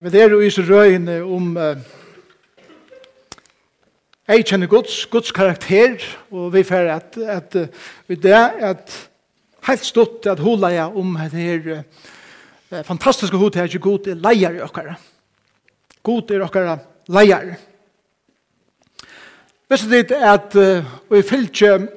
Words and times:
Vi 0.00 0.18
er 0.20 0.28
jo 0.28 0.42
i 0.44 0.50
så 0.52 0.60
røyene 0.60 1.22
om 1.24 1.54
eh, 1.56 1.78
jeg 4.28 4.44
kjenner 4.44 4.68
Guds, 4.68 4.98
Guds 5.08 5.32
karakter, 5.32 5.96
og 6.28 6.50
vi 6.52 6.60
får 6.68 6.90
at, 6.92 7.16
at, 7.16 7.56
at 7.56 8.22
det 8.22 8.34
at 8.36 8.92
helt 9.70 9.88
stått 9.88 10.28
at 10.28 10.42
hun 10.44 10.60
leier 10.60 10.92
om 10.92 11.16
det 11.16 11.40
her 11.40 11.72
uh, 11.78 12.84
fantastiske 12.84 13.40
hodet 13.40 13.62
er 13.62 13.72
ikke 13.72 13.86
god 13.88 14.12
er 14.12 14.20
leier 14.20 14.58
i 14.58 14.62
okkara. 14.68 14.98
God 16.04 16.30
er 16.30 16.44
okkara 16.44 16.76
leier. 17.08 17.54
Hvis 19.66 19.88
det 19.88 20.10
er 20.12 20.32
at 20.34 20.60
uh, 20.60 20.96
vi 21.08 21.24
fylker 21.24 21.88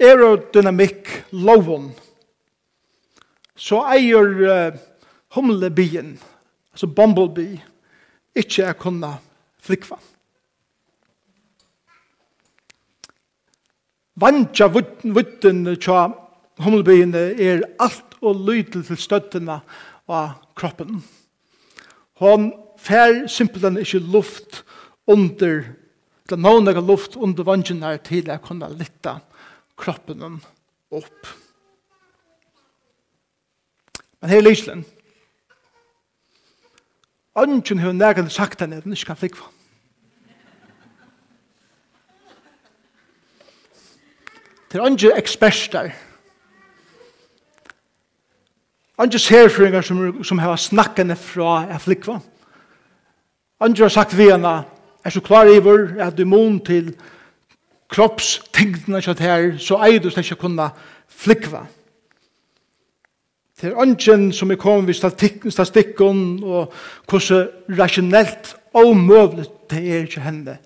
aerodynamikk 0.00 1.18
loven, 1.36 1.90
så 3.60 3.84
eier 3.92 4.38
uh, 4.40 4.86
humlebien, 5.34 6.14
altså 6.72 6.86
bumblebee, 6.86 7.60
ikke 8.34 8.64
er 8.70 8.78
kunne 8.78 9.10
flikva. 9.62 9.98
Vantja 14.20 14.66
vutten 14.68 15.64
tja 15.80 16.08
humlebien 16.60 17.14
er 17.14 17.64
alt 17.80 18.18
og 18.20 18.42
lydel 18.48 18.84
til 18.84 18.98
støttene 19.00 19.60
av 20.10 20.34
kroppen. 20.58 21.00
Hon 22.20 22.50
fær 22.80 23.24
simpelthen 23.32 23.78
ikke 23.80 24.02
luft 24.12 24.62
under, 25.08 25.62
eller 26.28 26.40
noen 26.40 26.68
er 26.68 26.82
luft 26.84 27.16
under 27.16 27.46
vantjen 27.46 27.84
her 27.84 28.00
til 28.04 28.28
å 28.28 28.40
kunne 28.44 28.68
lytte 28.74 29.16
kroppen 29.80 30.40
opp. 30.92 31.30
Men 34.20 34.34
her 34.34 34.42
er 34.42 34.44
lyslen. 34.50 34.84
Ønsken 37.38 37.78
har 37.78 37.92
nægget 37.92 38.32
sagt 38.32 38.60
henne 38.60 38.76
at 38.76 38.82
hun 38.82 38.92
ikke 38.92 39.04
kan 39.04 39.16
flikva. 39.16 39.44
Det 44.72 44.78
er 44.78 44.86
ønsken 44.86 45.16
eksperter. 45.16 45.90
Ønsken 49.00 49.18
serføringer 49.18 49.80
som, 49.80 50.24
som 50.24 50.38
har 50.38 50.56
snakkene 50.56 51.16
fra 51.16 51.66
at 51.70 51.80
flikva. 51.80 52.18
Ønsken 53.62 53.82
har 53.84 53.88
sagt 53.88 54.18
vi 54.18 54.30
henne, 54.30 54.62
er 55.04 55.10
så 55.10 55.20
klar 55.20 55.44
iver 55.44 56.02
at 56.02 56.18
du 56.18 56.24
mån 56.24 56.60
til 56.64 56.94
kroppstingene 57.88 59.02
kjøtt 59.02 59.20
her, 59.20 59.58
så 59.58 59.80
eier 59.82 59.98
du 60.02 60.10
slett 60.10 60.30
ikke 60.30 60.46
kunne 60.46 60.70
flikva. 60.70 60.88
Flikva. 61.10 61.79
Det 63.60 63.68
er 63.68 63.82
ønsken 63.82 64.30
som 64.32 64.50
er 64.50 64.56
kommet 64.56 64.86
ved 64.88 64.94
statistikken 65.52 66.40
og 66.42 66.72
hvordan 67.08 67.48
rasjonelt 67.78 68.54
og 68.74 68.96
møvlet 68.96 69.50
det 69.70 69.82
er 69.84 70.06
ikke 70.06 70.20
henne 70.24 70.56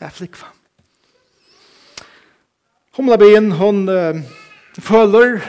jeg 0.00 0.12
flikva. 0.12 0.46
Humlabien, 2.96 3.50
hun 3.52 3.88
uh, 3.88 4.20
føler 4.78 5.40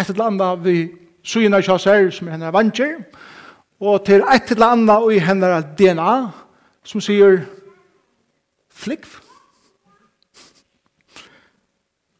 et 0.00 0.08
eller 0.08 0.24
annet 0.24 0.64
vi 0.64 0.88
syna 1.22 1.60
ikke 1.62 1.78
her 1.84 2.10
som 2.10 2.26
er 2.26 2.34
henne 2.34 2.52
vantjer 2.52 2.98
og 3.80 4.04
til 4.06 4.24
et 4.34 4.50
eller 4.50 4.66
annet 4.66 5.14
i 5.14 5.22
henne 5.22 5.62
DNA 5.78 6.16
som 6.86 7.00
sier 7.00 7.38
flikv. 8.72 9.18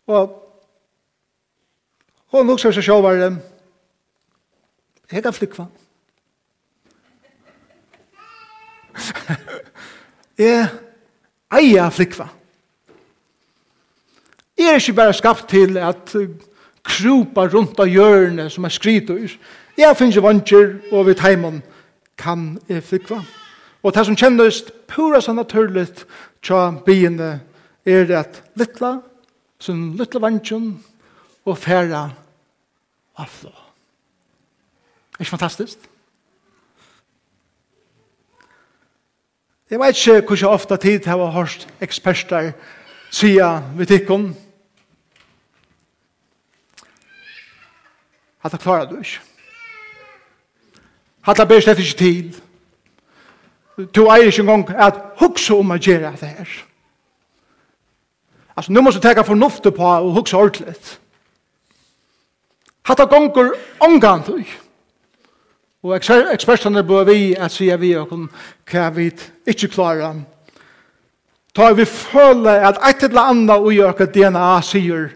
Og 0.06 0.30
hun 2.32 2.46
lukser 2.46 2.70
seg 2.70 2.84
selv 2.84 3.42
Jeg 5.12 5.22
kan 5.22 5.32
flykva. 5.32 5.66
jeg 10.38 10.68
eier 11.52 11.90
flykva. 11.90 12.28
Jeg 14.58 14.72
er 14.72 14.80
ikke 14.80 14.92
bare 14.92 15.12
skapt 15.14 15.48
til 15.48 15.76
at 15.78 16.16
krupa 16.86 17.46
rundt 17.52 17.80
av 17.80 17.90
hjørnet 17.90 18.52
som 18.52 18.64
er 18.64 18.74
skrytur. 18.74 19.36
Jeg 19.76 19.96
finnes 19.98 20.22
vantjer 20.22 20.78
og 20.92 21.06
ved 21.10 21.20
heimann 21.20 21.62
kan 22.18 22.54
jeg 22.68 22.82
flykva. 22.82 23.20
Og 23.82 23.94
det 23.94 24.06
som 24.08 24.16
kjennes 24.18 24.62
pura 24.88 25.20
så 25.20 25.34
naturlig 25.36 25.86
tja 26.42 26.70
byene 26.86 27.36
er 27.86 28.08
det 28.08 28.16
at 28.18 28.40
littla, 28.58 28.96
som 29.60 29.92
littla 29.98 30.24
vantjen 30.24 30.72
og 31.46 31.58
færa 31.58 32.08
avflå 33.20 33.65
ikke 35.20 35.30
fantastisk? 35.30 35.78
Jeg 39.70 39.80
vet 39.80 40.06
ikke 40.06 40.26
hvor 40.26 40.36
jeg 40.36 40.48
ofte 40.48 40.76
tid 40.76 41.06
har 41.06 41.18
jeg 41.18 41.32
hørt 41.32 41.68
eksperter 41.80 42.52
sier 43.10 43.62
vi 43.76 43.86
tikkun 43.86 44.36
at 48.44 48.52
det 48.52 48.60
klarer 48.60 48.86
du 48.86 48.98
ikke. 48.98 49.20
At 51.26 51.36
det 51.36 51.48
ber 51.48 51.60
slett 51.60 51.78
ikke 51.82 51.98
til. 51.98 52.42
Du 53.94 54.06
eier 54.06 54.30
ikke 54.30 54.44
engang 54.44 54.70
at 54.70 55.00
hukse 55.18 55.54
om 55.54 55.74
å 55.74 55.78
gjøre 55.82 56.12
det 56.20 56.28
her. 56.28 56.52
Altså, 58.56 58.72
nå 58.72 58.80
må 58.80 58.90
du 58.94 59.00
tenke 59.02 59.24
fornuftet 59.26 59.74
på 59.74 59.82
å 59.82 60.12
hukse 60.14 60.36
ordentlig. 60.36 60.68
ordentligt. 60.68 61.00
det 62.98 63.08
gonger 63.10 63.50
omgang 63.80 64.24
til 64.24 64.38
ikke. 64.38 64.65
Og 65.86 65.94
ekspertene 65.94 66.82
bør 66.82 67.04
vi 67.06 67.36
at 67.38 67.54
sier 67.54 67.78
vi 67.78 67.92
og 67.94 68.10
hva 68.66 68.88
vi 68.90 69.06
ikke 69.46 69.68
klarer. 69.70 70.18
Ta 71.54 71.70
vi 71.72 71.86
føle 71.86 72.50
at 72.66 72.80
et 72.88 73.04
eller 73.06 73.30
annet 73.30 73.54
og 73.54 73.70
gjør 73.72 73.94
øke 73.94 74.08
DNA 74.10 74.48
sier 74.66 75.12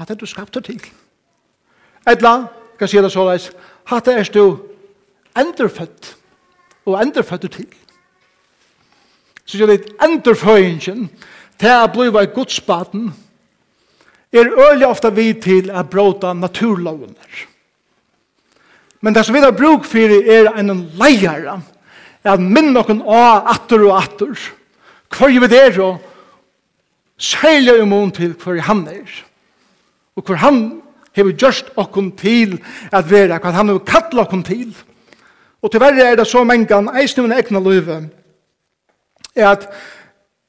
at 0.00 0.12
du 0.20 0.26
skapt 0.26 0.54
det 0.54 0.64
til. 0.64 0.80
Et 2.08 2.16
eller 2.16 2.28
annet, 2.28 2.48
kan 2.78 2.88
si 2.88 2.96
det 2.96 3.12
såleis, 3.12 3.50
at 3.92 4.04
det 4.04 4.14
er 4.18 4.28
du 4.34 4.58
enderfødt 5.36 6.16
og 6.86 7.02
enderfødt 7.02 7.50
til. 7.52 7.66
Så 9.44 9.58
jeg 9.58 9.68
det 9.68 9.96
endreføyingen 10.04 11.08
til 11.58 11.76
å 11.76 11.88
bli 11.92 12.08
av 12.12 12.32
godsbaten 12.34 13.10
er 14.32 14.52
øyelig 14.52 14.86
ofte 14.86 15.10
vi 15.16 15.32
til 15.32 15.72
å 15.72 15.82
bråta 15.82 16.32
naturlovene. 16.32 17.16
Men 19.00 19.14
det 19.16 19.24
som 19.24 19.34
vi 19.34 19.40
har 19.40 19.56
bruk 19.56 19.86
for 19.88 20.12
er 20.20 20.50
en 20.60 20.72
leier, 21.00 21.60
at 22.24 22.40
minn 22.40 22.74
noen 22.74 23.00
av 23.02 23.48
atter 23.54 23.86
og 23.86 23.96
atter, 23.96 24.34
Hva 25.10 25.26
hver 25.26 25.48
vi 25.50 25.56
er 25.58 25.78
og 25.82 25.98
særlig 27.18 27.80
imot 27.82 28.14
til 28.14 28.36
hva 28.38 28.60
han 28.62 28.84
er. 28.88 29.08
Og 30.16 30.22
hva 30.22 30.36
han 30.44 30.60
har 31.16 31.32
gjort 31.32 31.72
okkon 31.80 32.12
til 32.14 32.60
at 32.92 33.08
vera, 33.10 33.40
hva 33.42 33.50
han 33.56 33.72
har 33.72 33.80
kattla 33.86 34.22
okkon 34.22 34.44
til. 34.46 34.70
Og 35.60 35.72
til 35.72 35.82
verre 35.82 36.12
er 36.12 36.16
det 36.16 36.28
så 36.30 36.44
mange 36.44 36.68
mengan, 36.68 36.92
eisen 36.96 37.26
min 37.26 37.36
egna 37.36 37.60
løyve, 37.60 37.98
er 39.34 39.48
at 39.50 39.66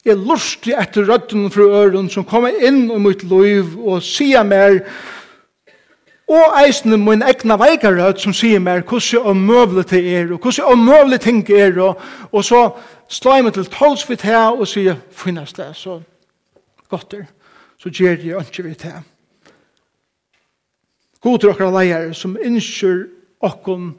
jeg 0.05 0.17
lustig 0.17 0.73
etter 0.77 1.05
rødden 1.05 1.51
fra 1.53 1.65
øren 1.83 2.09
som 2.09 2.25
kommer 2.25 2.53
inn 2.53 2.87
i 2.89 2.99
mitt 3.01 3.23
løyv 3.23 3.75
og 3.81 4.01
sier 4.05 4.45
mer, 4.47 4.79
og 6.31 6.55
eisne 6.61 6.97
min 6.97 7.23
egna 7.25 7.57
veikarød 7.59 8.21
som 8.23 8.33
sier 8.35 8.61
meg 8.63 8.85
hvordan 8.87 9.27
omøvelig 9.33 9.85
til 9.91 10.07
er, 10.07 10.33
og 10.33 10.39
hvordan 10.39 10.73
omøvelig 10.73 11.19
ting 11.21 11.43
er, 11.49 11.77
og, 11.81 12.01
og 12.31 12.45
så 12.45 12.63
slår 13.11 13.35
jeg 13.35 13.45
meg 13.47 13.53
til 13.57 13.69
tals 13.73 14.07
vidt 14.09 14.25
her 14.27 14.55
og 14.55 14.67
sier, 14.67 14.99
finnes 15.11 15.53
det, 15.53 15.69
så 15.75 15.99
godt 16.89 17.13
er, 17.19 17.25
så 17.79 17.89
gjør 17.89 18.17
jeg 18.23 18.45
ikke 18.47 18.63
vidt 18.63 18.87
her. 18.87 19.01
God 21.21 21.39
til 21.39 21.51
dere 21.51 21.69
leier 21.75 22.13
som 22.17 22.37
innskjør 22.41 23.03
okken 23.45 23.91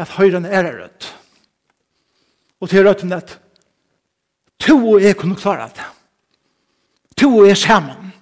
at 0.00 0.14
høyren 0.16 0.46
er 0.48 0.64
rødt. 0.64 1.10
Og 2.60 2.70
til 2.70 2.86
rødt 2.86 3.04
at 3.12 3.38
to 4.58 4.78
og 4.94 5.02
jeg 5.02 5.16
kunne 5.16 5.36
klare 5.36 5.68
det. 5.76 5.84
To 7.20 7.28
og 7.38 7.48
jeg 7.48 7.56
sammen 7.56 8.12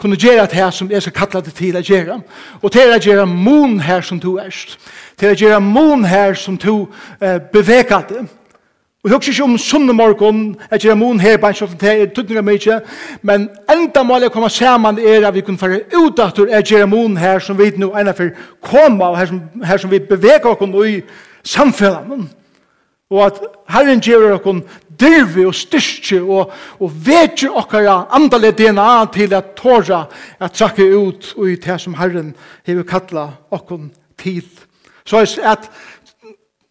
kunne 0.00 0.16
gjøre 0.16 0.46
det 0.46 0.58
her 0.58 0.70
som 0.70 0.90
jeg 0.90 1.02
skal 1.02 1.12
kalla 1.12 1.44
det 1.44 1.54
til 1.54 1.76
å 1.76 1.84
gjøre. 1.84 2.20
Og 2.62 2.72
til 2.72 2.92
å 2.92 2.98
gjøre 2.98 3.26
mon 3.28 3.78
her 3.84 4.00
som 4.00 4.20
du 4.20 4.38
erst. 4.40 4.78
Til 5.20 5.34
å 5.34 5.38
gjøre 5.38 5.60
mon 5.60 6.04
her 6.08 6.34
som 6.34 6.56
du 6.58 6.86
eh, 7.20 7.38
beveger 7.52 8.06
det. 8.08 8.26
Og 9.00 9.10
jeg 9.10 9.16
husker 9.16 9.32
ikke 9.32 9.44
om 9.44 9.58
sunne 9.58 9.92
morgen, 9.96 10.40
jeg 10.70 10.80
gjør 10.84 10.94
mon 11.00 11.20
her, 11.20 11.38
bare 11.40 11.56
ikke 11.56 11.76
det 11.80 11.92
er 11.92 12.10
tøtninger 12.12 12.42
mye, 12.44 12.80
men 13.22 13.46
enda 13.72 14.02
mål 14.04 14.26
jeg 14.26 14.32
kommer 14.34 14.52
sammen 14.52 14.98
er 14.98 15.24
at 15.24 15.34
vi 15.34 15.40
kunne 15.40 15.58
føre 15.58 15.78
ut 15.94 16.20
at 16.20 16.36
jeg 16.50 16.66
gjør 16.68 16.86
mon 16.86 17.16
her 17.16 17.40
som 17.40 17.56
vi 17.58 17.70
nå 17.80 17.94
ennå 17.96 18.12
for 18.12 18.28
kommer, 18.60 19.06
og 19.06 19.18
her 19.18 19.30
som, 19.30 19.40
her 19.64 19.80
som 19.80 19.90
vi 19.90 20.02
beveger 20.04 20.52
oss 20.52 20.90
i 20.90 21.00
samfunnet. 21.44 22.28
Og 23.10 23.24
at 23.26 23.40
Herren 23.70 24.00
gjør 24.00 24.36
okkur 24.36 24.60
dirvi 25.00 25.44
og 25.48 25.54
styrke 25.56 26.20
og, 26.22 26.52
og 26.78 26.92
vekje 27.06 27.50
okkara 27.50 28.04
andale 28.14 28.52
DNA 28.54 28.90
til 29.14 29.34
at 29.34 29.54
tåra 29.58 30.04
at 30.38 30.54
trakke 30.54 30.86
ut 30.94 31.32
og 31.36 31.50
i 31.50 31.56
det 31.56 31.80
som 31.80 31.96
Herren 31.98 32.34
hever 32.66 32.86
kalla 32.86 33.30
okkur 33.50 33.88
til. 34.20 34.46
Så 35.04 35.24
er 35.24 35.52
at 35.54 35.70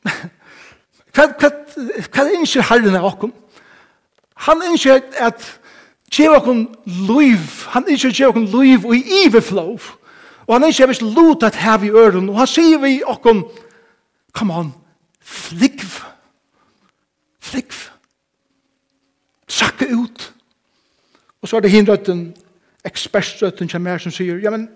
hva, 1.15 1.25
hva, 1.27 1.51
hva 2.07 2.27
innskjer 2.37 2.67
Herren 2.69 2.95
av 2.95 3.09
okkur? 3.11 3.33
Han 4.47 4.63
innskjer 4.69 5.03
at 5.19 5.43
gjør 6.13 6.39
okkur 6.39 6.61
liv, 7.09 7.47
han 7.73 7.87
innskjer 7.89 8.15
gjør 8.15 8.33
okkur 8.33 8.61
liv 8.61 8.85
og 8.87 8.95
i 8.95 9.25
iverflov. 9.25 9.95
Og 10.47 10.55
han 10.55 10.69
innskjer 10.69 10.89
hvis 10.89 11.03
lot 11.03 11.43
at 11.43 11.59
her 11.59 11.83
i 11.83 11.91
øren 11.91 12.29
og 12.29 12.39
han 12.39 12.49
sier 12.49 12.79
vi 12.81 13.01
okkur, 13.03 13.43
come 14.33 14.55
on, 14.55 14.71
fly 15.19 15.68
Flikv. 17.49 17.89
Sakke 19.49 19.87
ut. 19.89 20.33
Og 21.41 21.49
så 21.49 21.57
er 21.57 21.65
det 21.65 21.71
hinrøtten, 21.71 22.33
ekspertrøtten 22.85 23.69
kommer 23.71 23.95
her 23.95 24.03
som 24.03 24.13
sier, 24.13 24.37
ja, 24.43 24.51
men, 24.53 24.67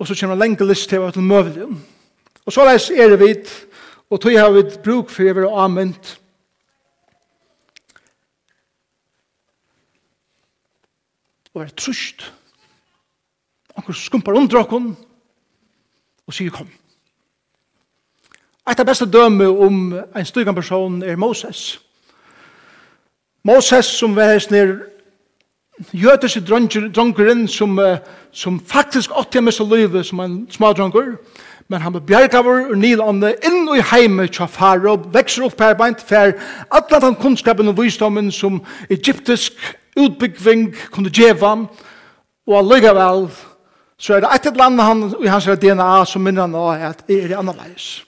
og 0.00 0.08
så 0.08 0.16
kommer 0.16 0.34
en 0.34 0.42
lenge 0.42 0.66
list 0.66 0.88
til 0.90 1.02
hva 1.02 1.12
til 1.12 1.22
møvelig. 1.22 1.68
Og 2.46 2.54
så 2.54 2.64
leis 2.66 2.88
er 2.90 3.12
det 3.12 3.20
vidt, 3.20 3.52
og 4.10 4.20
tog 4.20 4.34
har 4.34 4.50
vi 4.54 4.64
bruk 4.82 5.12
for 5.12 5.28
å 5.28 5.36
være 5.36 5.52
anvendt. 5.64 6.16
Og 11.54 11.64
er 11.66 11.72
trusht. 11.76 12.30
Anker 13.76 13.96
skumpar 13.96 14.38
under 14.38 14.64
okken, 14.64 14.92
og 16.26 16.34
sier, 16.34 16.50
kom. 16.54 16.66
Kom. 16.66 16.89
Et 18.70 18.80
av 18.80 18.86
beste 18.86 19.06
døme 19.10 19.48
om 19.50 19.78
en 19.98 20.26
styrkan 20.26 20.54
person 20.54 21.02
er 21.02 21.16
Moses. 21.18 21.80
Moses 23.44 23.88
som 23.98 24.12
var 24.14 24.30
hans 24.30 24.50
nir 24.50 24.76
jødiske 25.96 26.42
dronkeren 26.44 27.48
som, 27.48 27.78
som 28.32 28.60
faktisk 28.60 29.10
åtti 29.16 29.40
av 29.40 29.46
mest 29.48 29.62
livet 29.72 30.06
som 30.06 30.20
en 30.20 30.34
smadronker, 30.50 31.16
men 31.68 31.82
han 31.82 31.94
ble 31.94 32.02
bjergavur 32.06 32.68
og 32.70 32.78
nilande 32.78 33.32
inn 33.46 33.66
i 33.74 33.80
heime 33.90 34.28
tja 34.28 34.46
faro, 34.46 34.94
vekser 35.14 35.48
opp 35.48 35.62
her 35.62 35.74
beint 35.78 36.02
fer 36.06 36.36
alle 36.70 37.00
den 37.02 37.16
kunnskapen 37.18 37.72
og 37.72 37.78
visdommen 37.80 38.30
som 38.30 38.60
egyptisk 38.90 39.56
utbyggving 39.98 40.68
kunne 40.92 41.10
djeva, 41.10 41.56
og 42.46 42.58
allugavel 42.58 43.26
så 43.98 44.14
er 44.14 44.22
det 44.22 44.30
et 44.34 44.46
eller 44.52 44.68
annet 44.68 44.86
han, 44.86 45.02
i 45.24 45.32
hans 45.32 45.48
DNA 45.58 45.90
som 46.06 46.22
minner 46.22 46.46
han 46.46 46.54
av 46.54 46.86
at 46.92 47.02
er 47.10 47.34
annerledes. 47.38 48.04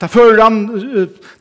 Det 0.00 0.10
fører 0.10 0.42
han 0.42 0.58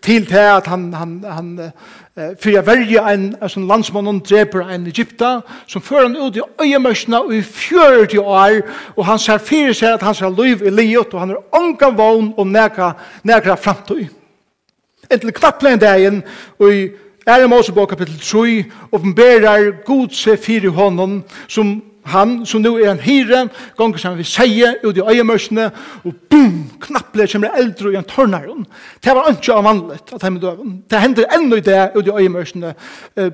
til 0.01 0.25
til 0.25 0.37
at 0.37 0.67
han, 0.67 0.93
han, 0.93 1.23
han 1.23 1.59
uh, 1.59 2.35
fyrir 2.39 2.61
verje 2.67 3.13
en 3.13 3.35
som 3.49 3.67
landsmannen 3.67 4.19
dreper 4.19 4.67
en 4.69 4.87
Egypta, 4.87 5.39
som 5.67 5.81
fører 5.81 6.09
han 6.09 6.17
ut 6.17 6.35
i 6.35 6.43
øyemørsene 6.61 7.21
i 7.37 7.41
40 7.41 8.19
år, 8.19 8.61
og 8.95 9.05
han 9.05 9.19
ser 9.19 9.37
fyrir 9.37 9.73
seg 9.73 9.93
at 9.93 10.03
han 10.03 10.15
ser 10.15 10.35
liv 10.43 10.65
i 10.65 10.69
livet, 10.69 11.13
og 11.13 11.19
han 11.19 11.31
er 11.31 11.55
ångan 11.55 11.97
vogn 11.97 12.33
og 12.37 12.47
nekra, 12.47 12.91
nekra 13.23 13.55
framtøy. 13.55 14.09
Entil 15.11 15.33
knapplein 15.33 15.79
dagen, 15.79 16.23
og 16.59 16.75
i 16.75 16.89
Ære 17.27 17.47
Mosebok 17.47 17.89
kapitel 17.89 18.19
3, 18.19 18.63
åpenberer 18.91 19.71
God 19.85 20.11
seg 20.15 20.39
fyrir 20.39 20.75
hånden, 20.75 21.23
som 21.47 21.79
han 22.05 22.45
som 22.45 22.61
nu 22.61 22.75
er 22.79 22.91
en 22.91 22.99
hyre, 22.99 23.43
gonger 23.77 24.01
som 24.01 24.17
vi 24.17 24.25
sier 24.25 24.79
ut 24.83 24.97
i 24.97 25.03
øyemørsene, 25.05 25.67
og 26.03 26.15
boom, 26.29 26.71
knapple 26.81 27.27
kommer 27.29 27.53
eldre 27.57 27.91
i 27.93 27.97
en 27.99 28.07
tørnaren. 28.07 28.65
Det 29.03 29.13
var 29.15 29.29
ikke 29.29 29.53
av 29.53 29.61
avvandlet 29.61 30.13
at 30.15 30.25
hjemme 30.25 30.41
døven. 30.41 30.73
Det 30.89 31.01
hender 31.01 31.29
enda 31.37 31.59
i 31.59 31.65
det 31.65 31.79
ut 31.95 32.07
i 32.07 32.15
øyemørsene. 32.23 32.73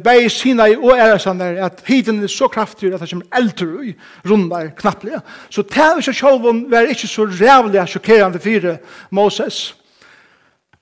Begge 0.03 0.29
sina 0.29 0.67
i 0.67 0.75
og 0.75 0.97
æresene 0.97 1.51
er 1.53 1.65
at 1.65 1.83
hiden 1.87 2.23
er 2.23 2.31
så 2.31 2.47
kraftig 2.51 2.93
at 2.93 3.01
det 3.01 3.09
kommer 3.09 3.39
eldre 3.39 3.87
i 3.87 3.95
rundar 4.27 4.71
knapple. 4.77 5.21
Så 5.49 5.61
det 5.61 5.77
er 5.77 6.01
ikke 6.01 6.13
sjålvun, 6.13 6.65
det 6.69 6.79
er 6.79 6.93
ikke 6.93 7.07
så 7.07 7.27
rævlig 7.27 7.87
sjokkerende 7.87 8.39
fire 8.39 8.77
Moses. 9.11 9.75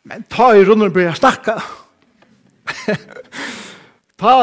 Men 0.05 0.25
ta 0.29 0.51
i 0.53 0.65
runden 0.65 0.93
blir 0.93 1.09
jeg 1.09 1.17
snakka. 1.17 1.59
ta 4.21 4.33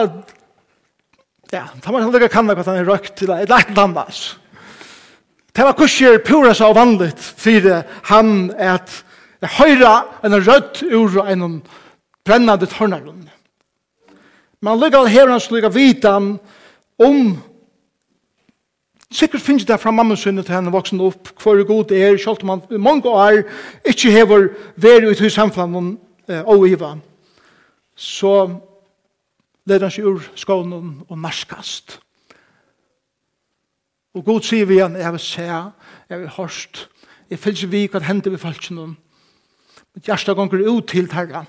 Ja, 1.55 1.69
ta 1.83 1.93
man 1.93 2.03
aldrig 2.03 2.31
kan 2.31 2.47
vad 2.47 2.67
han 2.67 2.77
är 2.77 2.85
rökt 2.85 3.17
till 3.17 3.31
ett 3.31 3.49
lätt 3.49 3.77
landas. 3.77 4.37
Det 5.53 5.63
var 5.63 5.73
kurser 5.73 6.19
pura 6.19 6.55
så 6.55 6.73
vanligt 6.73 7.21
för 7.21 7.85
han 8.03 8.51
att 8.59 9.05
höra 9.41 10.05
en 10.21 10.41
rött 10.41 10.83
ur 10.83 11.29
en 11.29 11.63
brännande 12.25 12.67
tornagrund. 12.67 13.31
Man 14.61 14.81
lyckas 14.81 15.09
här 15.09 15.29
hans 15.29 15.51
lyckas 15.51 15.75
vitan 15.75 16.39
om 16.99 17.39
Sikkert 19.11 19.43
finnes 19.43 19.67
det 19.67 19.79
fra 19.79 19.91
mamma 19.93 20.17
sinne 20.17 20.43
til 20.43 20.55
henne 20.55 20.73
voksen 20.73 21.01
opp, 21.01 21.29
hver 21.43 21.67
god 21.69 21.85
det 21.91 21.99
er, 22.01 22.17
selv 22.17 22.41
om 22.41 22.47
man 22.47 22.81
mange 22.81 23.09
år 23.09 23.43
ikke 23.85 24.11
hever 24.11 24.47
vært 24.77 25.05
ut 25.05 25.21
i 25.21 25.29
samfunnet 25.31 25.99
og 26.49 26.65
iva. 26.69 26.95
Så 27.97 28.33
leder 29.69 29.87
han 29.87 29.95
seg 29.95 30.09
ur 30.09 30.25
skånen 30.39 30.95
og 31.09 31.19
narskast. 31.19 31.99
Og 34.13 34.25
god 34.27 34.45
sier 34.45 34.69
vi 34.69 34.77
igjen, 34.77 34.99
jeg 35.01 35.15
vil 35.15 35.25
se, 35.25 35.47
jeg 35.47 36.21
vil 36.21 36.35
hørst, 36.37 36.87
jeg 37.31 37.41
vil 37.41 37.57
ikke 37.57 37.73
vite 37.73 37.97
hva 37.97 38.07
hender 38.07 38.35
vi 38.35 38.41
falt 38.41 38.69
noen. 38.75 38.97
Mitt 39.93 40.09
hjerte 40.09 40.35
ganger 40.37 40.65
ut 40.69 40.89
til 40.89 41.09
terra. 41.09 41.45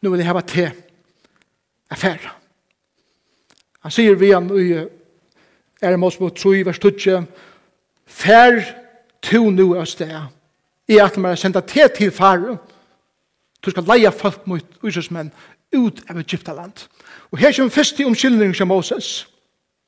Nå 0.00 0.12
vil 0.12 0.20
jeg 0.20 0.28
hava 0.28 0.42
te, 0.44 0.66
jeg. 1.94 2.32
Han 3.84 3.92
sier 3.92 4.16
vi 4.18 4.28
igjen 4.30 4.50
og 4.50 4.60
er 5.84 5.96
i 5.96 6.00
på 6.18 6.30
tro 6.36 6.52
i 6.52 6.64
vers 6.64 6.78
20, 6.78 7.26
Fær 8.04 8.60
to 9.24 9.50
nu 9.50 9.76
av 9.78 9.86
sted, 9.88 10.12
i 10.88 10.98
at 11.00 11.16
man 11.16 11.32
har 11.32 11.40
sendt 11.40 11.56
te 11.66 11.86
til 11.88 12.10
fare, 12.12 12.58
du 13.64 13.70
skal 13.70 13.86
leie 13.88 14.10
folk 14.12 14.46
mot 14.46 14.64
ususmenn, 14.84 15.32
ut 15.74 16.02
av 16.10 16.18
Egyptaland. 16.18 16.86
Og 17.30 17.38
her 17.38 17.52
kommer 17.52 17.70
først 17.70 17.96
til 17.96 18.06
omkyldning 18.06 18.54
til 18.54 18.66
Moses. 18.66 19.28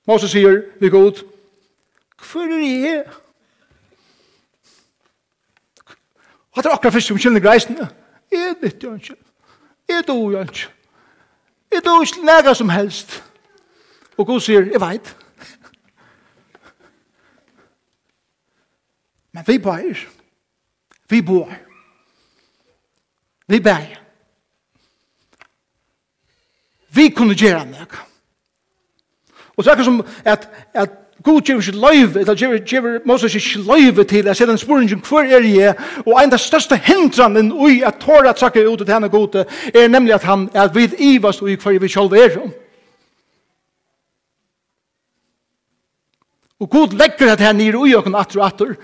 Moses 0.06 0.30
sier, 0.30 0.62
vi 0.80 0.90
går 0.90 1.06
ut, 1.10 1.24
hvor 2.30 2.42
er 2.42 2.62
jeg? 2.62 3.04
Og 6.52 6.62
det 6.62 6.70
er 6.70 6.74
akkurat 6.74 6.92
først 6.92 7.06
til 7.06 7.14
omkyldning 7.14 7.42
til 7.42 7.50
reisene. 7.50 7.88
Jeg 8.32 8.54
vet 8.60 8.82
jo 8.82 8.94
ikke. 8.94 9.16
Jeg 9.88 10.04
dår 10.08 10.30
jo 10.30 10.40
ikke. 10.40 10.68
Jeg 11.72 11.82
dår 11.84 12.02
ikke 12.02 12.26
nægge 12.26 12.54
som 12.54 12.68
helst. 12.68 13.22
Og 14.16 14.26
Gud 14.26 14.40
sier, 14.40 14.64
jeg 14.72 14.80
vet. 14.80 15.16
Men 19.32 19.44
vi 19.46 19.58
bærer. 19.58 20.06
Vi 21.08 21.22
bor. 21.22 21.52
Vi 23.48 23.60
bærer. 23.60 24.05
Vi 26.96 27.08
kunne 27.08 27.34
gjøre 27.34 27.66
meg. 27.68 27.98
Og 29.56 29.64
så 29.64 29.70
er 29.70 29.78
det 29.78 29.84
som 29.84 30.00
at, 30.24 30.48
at 30.74 30.90
God 31.24 31.42
gjør 31.42 31.56
ikke 31.56 31.80
løyve, 31.80 32.20
eller 32.20 32.34
gjør 32.34 32.58
gjør 32.58 32.98
Moses 33.06 33.34
ikke 33.34 33.58
løyve 33.58 34.04
til, 34.04 34.24
jeg 34.24 34.36
ser 34.36 34.46
den 34.46 34.58
sporingen, 34.58 35.02
hvor 35.08 35.20
er 35.20 35.40
jeg? 35.40 35.74
Og 36.06 36.12
en 36.12 36.32
av 36.32 36.36
de 36.36 36.38
største 36.38 36.76
hindranen 36.76 37.52
ui 37.52 37.80
at 37.82 37.98
tåre 38.00 38.28
at 38.28 38.36
trakka 38.36 38.64
ut 38.68 38.78
til 38.78 38.92
henne 38.92 39.08
gode, 39.08 39.46
er 39.74 39.88
nemlig 39.88 40.14
at 40.14 40.22
han 40.28 40.48
er 40.54 40.68
vid 40.74 40.94
ivast 40.98 41.42
ui 41.42 41.56
hver 41.56 41.80
vi 41.80 41.88
selv 41.88 42.12
er. 42.12 42.36
Og 46.60 46.70
God 46.70 46.94
legger 46.96 47.32
at 47.32 47.40
henne 47.40 47.64
nir 47.64 47.76
ui 47.76 47.94
okken 47.96 48.14
atter 48.14 48.40
og 48.40 48.46
atter, 48.46 48.76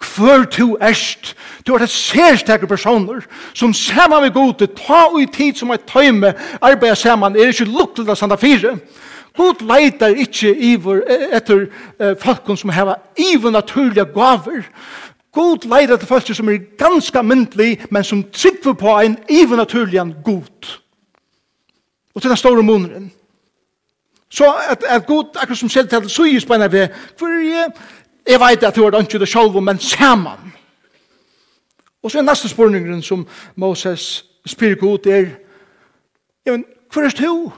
Hver 0.00 0.44
tu 0.44 0.76
erst, 0.80 1.36
du 1.66 1.74
er 1.74 1.84
et 1.84 1.90
særstekke 1.90 2.66
personer 2.66 3.20
som 3.54 3.74
sammen 3.74 4.22
med 4.22 4.32
gode, 4.32 4.66
ta 4.66 5.04
og 5.12 5.20
i 5.22 5.26
tid 5.26 5.54
som 5.54 5.70
et 5.70 5.84
tøyme, 5.86 6.32
arbeid 6.60 6.94
sammen, 6.94 7.36
er 7.36 7.52
ikke 7.52 7.68
lukkelig 7.68 8.08
av 8.08 8.16
sanda 8.16 8.38
fire. 8.40 8.78
God 9.36 9.60
leitar 9.62 10.16
ikkje 10.16 10.54
iver 10.56 11.04
etter 11.36 11.66
eh, 12.00 12.16
folken 12.18 12.56
som 12.56 12.72
heva 12.74 12.96
iver 13.18 13.52
naturlige 13.52 14.08
gaver. 14.14 14.64
God 15.32 15.68
leitar 15.68 15.94
etter 15.94 16.08
folk 16.08 16.34
som 16.34 16.48
er 16.48 16.64
ganska 16.80 17.22
myndelig, 17.22 17.78
men 17.90 18.04
som 18.04 18.24
tryggver 18.32 18.72
på 18.72 18.98
en 19.04 19.18
iver 19.28 19.56
naturlig 19.56 20.00
god. 20.24 20.76
Og 22.14 22.22
til 22.22 22.30
den 22.30 22.36
store 22.36 22.62
måneren. 22.62 23.12
Så 24.30 24.54
at, 24.70 24.84
at 24.88 25.06
god, 25.06 25.24
akkur 25.42 25.54
som 25.54 25.68
selv 25.68 25.88
til, 25.88 26.10
så 26.10 26.24
gis 26.24 26.46
beina 26.46 26.66
ved, 26.66 26.88
for 27.18 27.26
jeg, 27.26 27.72
jeg 28.28 28.40
vet 28.40 28.64
at 28.64 28.76
du 28.76 28.82
har 28.82 29.00
ikke 29.00 29.18
det 29.18 29.28
selv, 29.28 29.60
men 29.60 29.78
sammen. 29.78 30.52
Og 32.02 32.10
så 32.10 32.18
er 32.18 32.22
neste 32.22 32.48
spørningen 32.48 33.02
som 33.02 33.26
Moses 33.56 34.24
spyr 34.46 34.74
god 34.74 35.06
er, 35.06 35.26
ja, 36.46 36.52
men 36.52 36.64
hvor 36.92 37.02
er 37.02 37.08
du? 37.08 37.52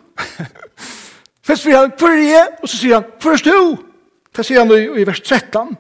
Først 1.47 1.62
sier 1.62 1.78
han, 1.78 1.92
hvor 1.99 2.09
er 2.09 2.23
jeg? 2.23 2.49
Og 2.62 2.69
så 2.69 2.76
sier 2.76 2.95
han, 2.95 3.04
hvor 3.23 3.33
er 3.33 3.37
du? 3.37 3.78
Det 4.37 4.47
sier 4.47 4.59
han 4.59 4.71
i, 4.71 5.00
i 5.02 5.07
vers 5.07 5.21
13. 5.21 5.76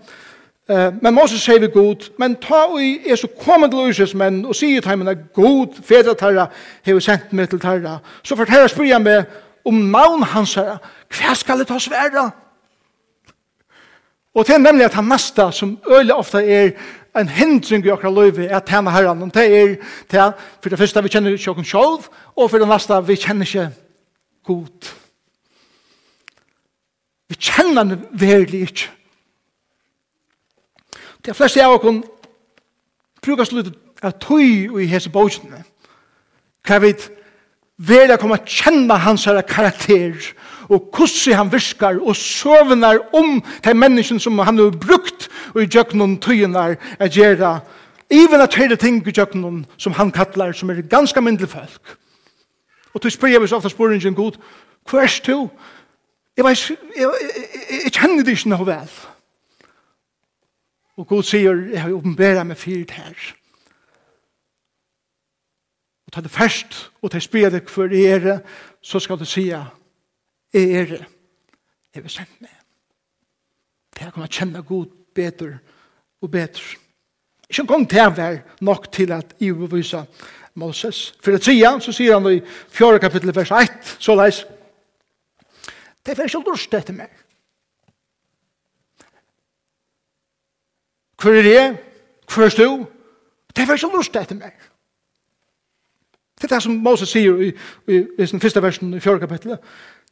Uh, 0.70 1.02
men 1.02 1.14
Moses 1.14 1.42
sier 1.42 1.60
vi 1.60 1.66
god, 1.74 2.10
men 2.18 2.36
ta 2.36 2.64
og 2.70 2.82
er 2.82 3.16
så 3.18 3.26
kommet 3.44 3.70
til 3.70 3.88
Øyses 3.88 4.14
menn 4.14 4.44
og 4.46 4.54
sier 4.56 4.80
til 4.80 4.90
henne, 4.90 5.14
god, 5.34 5.74
fedre 5.84 6.14
tarra, 6.14 6.46
har 6.82 6.94
vi 6.94 7.00
sendt 7.00 7.32
meg 7.32 7.50
til 7.50 7.60
tarra. 7.60 7.98
Så 8.22 8.36
forteller 8.38 8.70
spyr 8.70 8.92
han 8.92 9.02
meg 9.02 9.24
om 9.64 9.74
navn 9.74 10.22
hans 10.22 10.54
herre, 10.54 10.78
hva 11.18 11.34
skal 11.34 11.58
det 11.58 11.66
ta 11.68 11.78
svære? 11.82 12.30
Og 14.34 14.46
det 14.46 14.54
er 14.54 14.62
nemlig 14.62 14.84
at 14.84 14.94
han 14.96 15.04
nesta, 15.04 15.50
som 15.52 15.78
øyla 15.90 16.16
ofta 16.16 16.40
er 16.40 16.70
en 17.20 17.28
hindring 17.28 17.84
i 17.84 17.90
okra 17.92 18.10
løyvi, 18.10 18.46
er 18.46 18.56
at 18.56 18.68
tjena 18.68 18.90
herran, 18.90 19.22
og 19.22 19.34
det 19.34 19.44
er 19.44 19.74
til, 20.08 20.32
for 20.62 20.72
det 20.72 20.78
første 20.78 21.02
vi 21.02 21.12
kjenner 21.12 21.36
ikke 21.36 21.50
okken 21.52 21.68
sjolv, 21.68 22.08
og 22.36 22.50
for 22.50 22.58
det 22.58 22.68
næsta 22.68 23.00
vi 23.04 23.18
kjenner 23.20 23.46
ikke 23.46 23.68
god. 24.48 24.88
Vi 27.28 27.36
kjenner 27.36 27.84
han 27.84 28.06
verlig 28.12 28.60
ikke. 28.60 28.88
De 31.26 31.34
fleste 31.34 31.62
av 31.62 31.76
okken 31.76 32.02
brukar 33.22 33.46
slutt 33.46 33.70
av 34.02 34.16
tøy 34.18 34.72
i 34.82 34.88
hese 34.90 35.12
bókene. 35.12 35.60
Hva 36.66 36.80
vi 36.82 36.94
vera 37.88 38.16
kommer 38.20 38.42
kjenne 38.46 38.96
hans 39.02 39.24
her 39.26 39.40
karakter, 39.46 40.14
og 40.68 40.88
hvordan 40.94 41.36
han 41.36 41.52
virkar, 41.52 41.98
og 42.00 42.16
søvnar 42.16 43.00
om 43.12 43.42
de 43.64 43.74
mennesken 43.74 44.20
som 44.20 44.38
han 44.38 44.58
har 44.58 44.70
brukt 44.70 45.28
og 45.54 45.62
i 45.62 45.66
djøknen 45.66 46.18
tøyenar 46.20 46.76
er 46.98 47.08
gjerra, 47.08 47.60
even 48.10 48.40
at 48.40 48.54
høyre 48.54 48.76
ting 48.76 49.02
i 49.06 49.12
djøknen 49.12 49.64
som 49.76 49.92
han 49.92 50.12
kallar, 50.12 50.52
som 50.52 50.70
er 50.70 50.82
ganske 50.82 51.20
mindre 51.20 51.46
folk. 51.46 51.96
Og 52.94 53.02
til 53.02 53.10
spyrir 53.10 53.40
vi 53.40 53.48
så 53.48 53.56
ofte 53.56 53.72
spurningen 53.72 54.14
god, 54.14 54.38
hva 54.90 55.02
er 55.02 55.20
du? 55.26 55.48
Jeg, 56.36 56.44
vet, 56.44 56.70
jeg, 56.70 56.78
jeg, 56.96 57.80
jeg 57.84 57.92
kjenner 57.92 58.24
det 58.24 58.36
ikke 58.36 58.52
noe 58.52 58.66
vel. 58.66 58.92
Og 60.96 61.06
god 61.08 61.22
sier, 61.22 61.56
jeg 61.72 61.80
har 61.82 61.92
åpenbæra 61.92 62.44
meg 62.44 62.56
fyrt 62.60 62.92
her 62.96 63.16
og 66.12 66.16
ta 66.16 66.20
det 66.20 66.30
først, 66.30 66.74
og 67.00 67.10
ta 67.10 67.20
spyr 67.24 67.48
deg 67.48 67.70
hver 67.72 67.92
er 67.96 68.40
så 68.84 69.00
skal 69.00 69.16
du 69.16 69.24
si, 69.24 69.46
er 69.48 69.70
det, 70.52 71.04
jeg 71.94 72.02
vil 72.02 72.10
sende 72.12 72.44
meg. 72.44 72.56
Det 73.96 74.02
er 74.04 74.10
kan 74.12 74.28
kjenne 74.28 74.60
god 74.62 74.90
bedre 75.14 75.58
og 76.20 76.30
bedre. 76.30 76.76
Ikke 77.48 77.62
en 77.62 77.66
gang 77.66 77.88
til 77.88 77.96
det 77.96 78.16
var 78.16 78.42
nok 78.60 78.92
til 78.92 79.12
at 79.12 79.32
i 79.40 79.52
bevisa 79.52 80.02
Moses. 80.54 81.14
For 81.22 81.32
det 81.32 81.42
tida, 81.42 81.78
så 81.80 81.92
sier 81.92 82.20
han 82.20 82.28
i 82.28 82.42
4. 82.68 82.98
kapittel 83.00 83.32
vers 83.34 83.50
1, 83.50 83.96
så 83.98 84.14
leis, 84.14 84.42
det 86.04 86.18
er 86.18 86.28
ikke 86.28 86.44
lurt 86.44 86.74
etter 86.74 86.92
meg. 86.92 87.08
Hvor 91.16 91.32
er 91.32 91.42
det? 91.42 91.64
Hvor 92.28 92.44
er 92.44 92.56
du? 92.58 92.84
Det 93.56 93.64
er 93.64 93.74
ikke 93.80 93.92
lurt 93.96 94.20
etter 94.20 94.36
meg. 94.36 94.71
Det 96.42 96.50
er 96.50 96.56
det 96.56 96.62
som 96.62 96.72
Moses 96.82 97.12
sier 97.14 97.38
i, 97.38 97.52
i, 97.88 98.00
i 98.18 98.26
sin 98.26 98.40
første 98.40 98.62
versen 98.62 98.94
i 98.94 99.00
fjörde 99.00 99.20
kapittelet. 99.22 99.58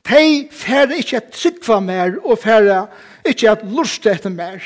De 0.08 0.48
færre 0.50 0.98
ikke 0.98 1.16
at 1.16 1.34
sykva 1.36 1.80
mer, 1.80 2.12
og 2.24 2.38
færre 2.38 2.86
ikke 3.26 3.50
at 3.50 3.64
lusta 3.66 4.14
etter 4.14 4.30
mer. 4.30 4.62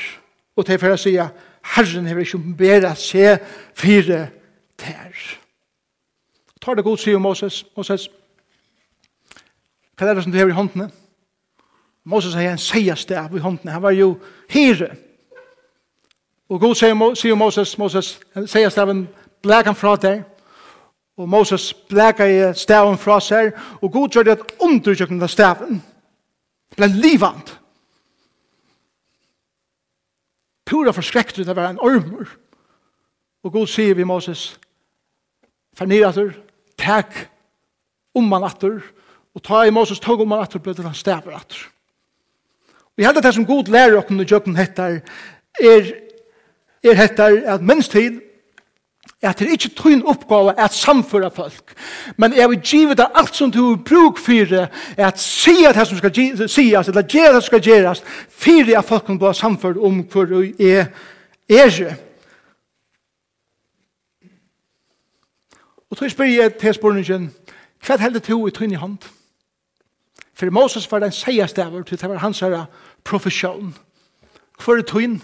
Og 0.55 0.67
de 0.67 0.77
færre 0.77 0.97
sier, 0.97 1.33
Herren 1.75 2.05
hever 2.05 2.21
ikke 2.21 2.41
bera 2.57 2.93
se 2.95 3.37
fire 3.73 4.27
tær. 4.77 5.17
Tar 6.61 6.77
det 6.77 6.83
god, 6.83 6.97
sier 6.97 7.17
Moses. 7.17 7.63
Moses, 7.77 8.05
hva 9.97 10.07
er 10.07 10.13
det 10.13 10.23
som 10.23 10.31
du 10.31 10.37
har 10.37 10.47
i 10.47 10.55
håndene? 10.55 10.91
Moses 12.05 12.33
har 12.33 12.51
en 12.51 12.61
seiastav 12.61 13.33
i 13.35 13.41
håndene. 13.41 13.71
Han 13.71 13.81
var 13.81 13.97
jo 13.97 14.19
hyre. 14.53 14.93
Og 16.49 16.59
god 16.61 16.75
sier, 16.75 17.35
Moses, 17.35 17.77
Moses, 17.77 18.19
seiastaven 18.45 19.07
blek 19.41 19.65
han 19.65 19.75
fra 19.75 19.95
der. 19.95 20.21
Og 21.17 21.29
Moses 21.29 21.73
bleka 21.89 22.25
i 22.27 22.39
staven 22.59 22.97
fra 22.99 23.19
seg, 23.23 23.53
og 23.81 23.91
god 23.91 24.09
gjør 24.09 24.27
det 24.27 24.33
at 24.35 24.55
underkjøkken 24.59 25.23
av 25.23 25.31
staven 25.31 25.79
ble 26.75 26.89
livant. 26.91 27.53
Pura 30.65 30.91
forskrekt 30.95 31.39
ut 31.39 31.51
av 31.51 31.61
en 31.61 31.79
ormur. 31.79 32.27
Og 33.45 33.53
god 33.53 33.69
sier 33.69 33.95
vi 33.95 34.07
Moses, 34.07 34.55
fornirater, 35.77 36.33
tak 36.81 37.13
om 38.15 38.27
man 38.27 38.43
atter, 38.47 38.81
og 39.35 39.43
ta 39.43 39.61
i 39.67 39.73
Moses 39.75 39.99
tog 40.01 40.23
om 40.23 40.31
man 40.33 40.41
atter, 40.41 40.59
ble 40.59 40.73
det 40.73 40.83
han 40.83 40.97
staver 40.97 41.35
atter. 41.37 41.59
Vi 42.95 43.03
jeg 43.03 43.09
held 43.09 43.19
at 43.19 43.27
det 43.27 43.33
som 43.35 43.45
god 43.45 43.69
lærer 43.71 43.97
okken 43.99 44.23
i 44.23 44.27
kjøkken 44.27 44.55
hettar, 44.55 45.01
er, 45.59 45.89
er 46.83 46.95
hettar 46.95 47.35
at 47.55 47.63
minst 47.63 47.91
tid, 47.91 48.21
at 49.21 49.39
det 49.39 49.47
er 49.47 49.51
ikke 49.51 49.69
tøyn 49.77 50.03
oppgave 50.05 50.53
at 50.59 50.73
samføre 50.73 51.31
folk. 51.31 51.73
Men 52.17 52.33
jeg 52.33 52.49
vil 52.49 52.59
give 52.61 52.95
deg 52.95 53.15
alt 53.15 53.35
som 53.35 53.51
du 53.51 53.61
har 53.69 53.83
bruk 53.89 54.19
for 54.21 54.45
det, 54.49 54.67
at 54.97 55.19
si 55.19 55.65
at 55.65 55.75
det 55.75 55.87
som 55.87 55.97
skal 55.97 56.15
sies, 56.49 56.87
eller 56.87 57.01
gjøre 57.01 57.33
det 57.33 57.43
som 57.43 57.49
skal 57.49 57.61
gjøres, 57.61 58.03
for 58.29 58.77
at 58.77 58.85
folk 58.85 59.05
kan 59.05 59.19
bli 59.19 59.33
samført 59.33 59.77
om 59.77 60.03
hvor 60.11 60.25
du 60.25 60.41
er 60.59 60.85
er. 61.49 61.95
Og 65.89 65.97
så 65.97 66.09
spør 66.09 66.25
jeg 66.25 66.53
til 66.53 66.73
spørningen, 66.73 67.33
hva 67.85 67.97
heldig 67.97 68.27
du 68.27 68.47
i 68.47 68.51
tøyn 68.51 68.71
i 68.71 68.81
hånd? 68.81 68.97
For 70.33 70.49
Moses 70.49 70.91
var 70.91 70.99
den 70.99 71.11
seieste 71.11 71.63
av 71.63 71.83
til 71.83 72.01
det 72.01 72.09
var 72.09 72.17
hans 72.17 72.39
her 72.39 72.65
profesjon. 73.03 73.75
Hvor 74.63 74.77
er 74.77 74.81
tøyn? 74.81 75.21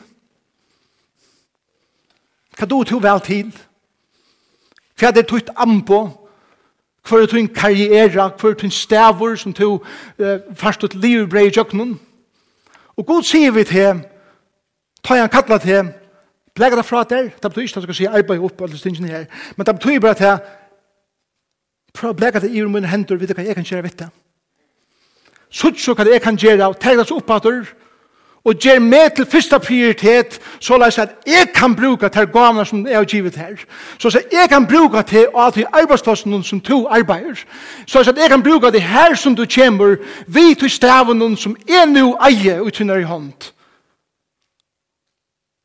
Hva 2.57 2.65
du 2.65 2.83
tog 2.83 3.03
vel 3.03 3.19
til? 3.25 3.51
Hva 3.51 3.70
Hva 5.01 5.09
er 5.09 5.25
tøyt 5.25 5.49
ambo? 5.57 6.03
Hva 7.01 7.17
er 7.17 7.25
det 7.25 7.31
tøyt 7.31 7.55
karriere? 7.57 8.13
Hva 8.13 8.27
er 8.29 8.53
det 8.53 8.61
tøyt 8.61 8.77
stavur 8.77 9.33
som 9.35 9.55
tøy 9.57 9.79
eh, 10.21 10.37
fast 10.53 10.83
ut 10.85 10.93
liv 10.95 11.25
brei 11.29 11.47
i 11.49 11.55
jøknun? 11.55 11.95
Og 12.97 13.07
god 13.07 13.25
sier 13.25 13.51
vi 13.55 13.65
til 13.65 13.81
hem, 13.81 14.03
ta 15.01 15.17
han 15.17 15.31
kattla 15.33 15.57
til 15.57 15.75
hem, 15.75 15.91
Legg 16.59 16.75
det 16.75 16.85
fra 16.85 17.03
der, 17.03 17.29
det 17.43 17.51
betyr 17.51 17.61
ikke 17.61 17.77
at 17.77 17.83
du 17.83 17.93
skal 17.93 17.95
si 17.95 18.05
arbeid 18.05 18.41
opp 18.43 18.61
alle 18.61 18.77
stingene 18.77 19.07
her, 19.07 19.25
men 19.55 19.65
det 19.65 19.75
betyr 19.75 19.99
bare 20.03 20.11
at 20.11 20.21
jeg 20.21 20.39
prøver 21.93 22.13
å 22.13 22.17
blega 22.19 22.41
det 22.43 22.49
i 22.51 22.63
mine 22.67 22.89
hender, 22.91 23.15
vet 23.15 23.31
du 23.31 23.37
hva 23.37 23.45
jeg 23.45 23.55
kan 23.55 23.67
gjøre, 23.67 23.83
vet 23.87 24.03
du. 24.03 24.09
Sutt 25.49 25.79
så 25.79 25.95
hva 25.95 26.05
jeg 26.07 26.21
kan 26.21 26.35
gjøre, 26.35 26.67
og 26.67 26.79
tegg 26.79 26.99
det 26.99 27.07
opp 27.15 27.31
at 27.31 27.47
du, 27.47 27.71
og 28.43 28.55
gjør 28.55 28.79
meg 28.79 29.13
til 29.15 29.25
første 29.29 29.59
prioritet, 29.59 30.39
så 30.59 30.77
la 30.77 30.87
at 30.89 31.09
jeg 31.27 31.51
kan 31.53 31.75
bruke 31.75 32.09
til 32.09 32.27
gamle 32.27 32.65
som 32.65 32.87
jeg 32.87 32.97
har 32.97 33.05
givet 33.05 33.35
her. 33.35 33.55
Så 33.99 34.09
la 34.09 34.21
jeg 34.31 34.49
kan 34.49 34.67
bruke 34.67 35.03
til 35.03 35.27
at 35.37 35.57
i 35.57 35.65
arbeidsplassen 35.73 36.43
som 36.43 36.61
to 36.61 36.87
arbeider. 36.87 37.43
Så 37.87 37.99
at 37.99 38.17
jeg 38.17 38.29
kan 38.29 38.43
bruke 38.43 38.71
det 38.71 38.81
her 38.81 39.15
som 39.15 39.35
du 39.35 39.45
kommer, 39.55 39.95
vi 40.27 40.55
til 40.55 40.69
stavene 40.69 41.37
som 41.37 41.55
er 41.69 41.85
nå 41.85 42.17
eier 42.17 42.61
utunder 42.61 42.97
i 42.97 43.03
hånd. 43.03 43.51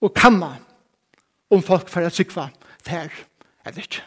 Og 0.00 0.14
kanna 0.14 0.56
om 1.50 1.62
folk 1.62 1.88
for 1.88 2.04
å 2.04 2.10
sikre 2.12 2.48
der, 2.86 3.08
eller 3.66 3.80
ikke. 3.80 4.02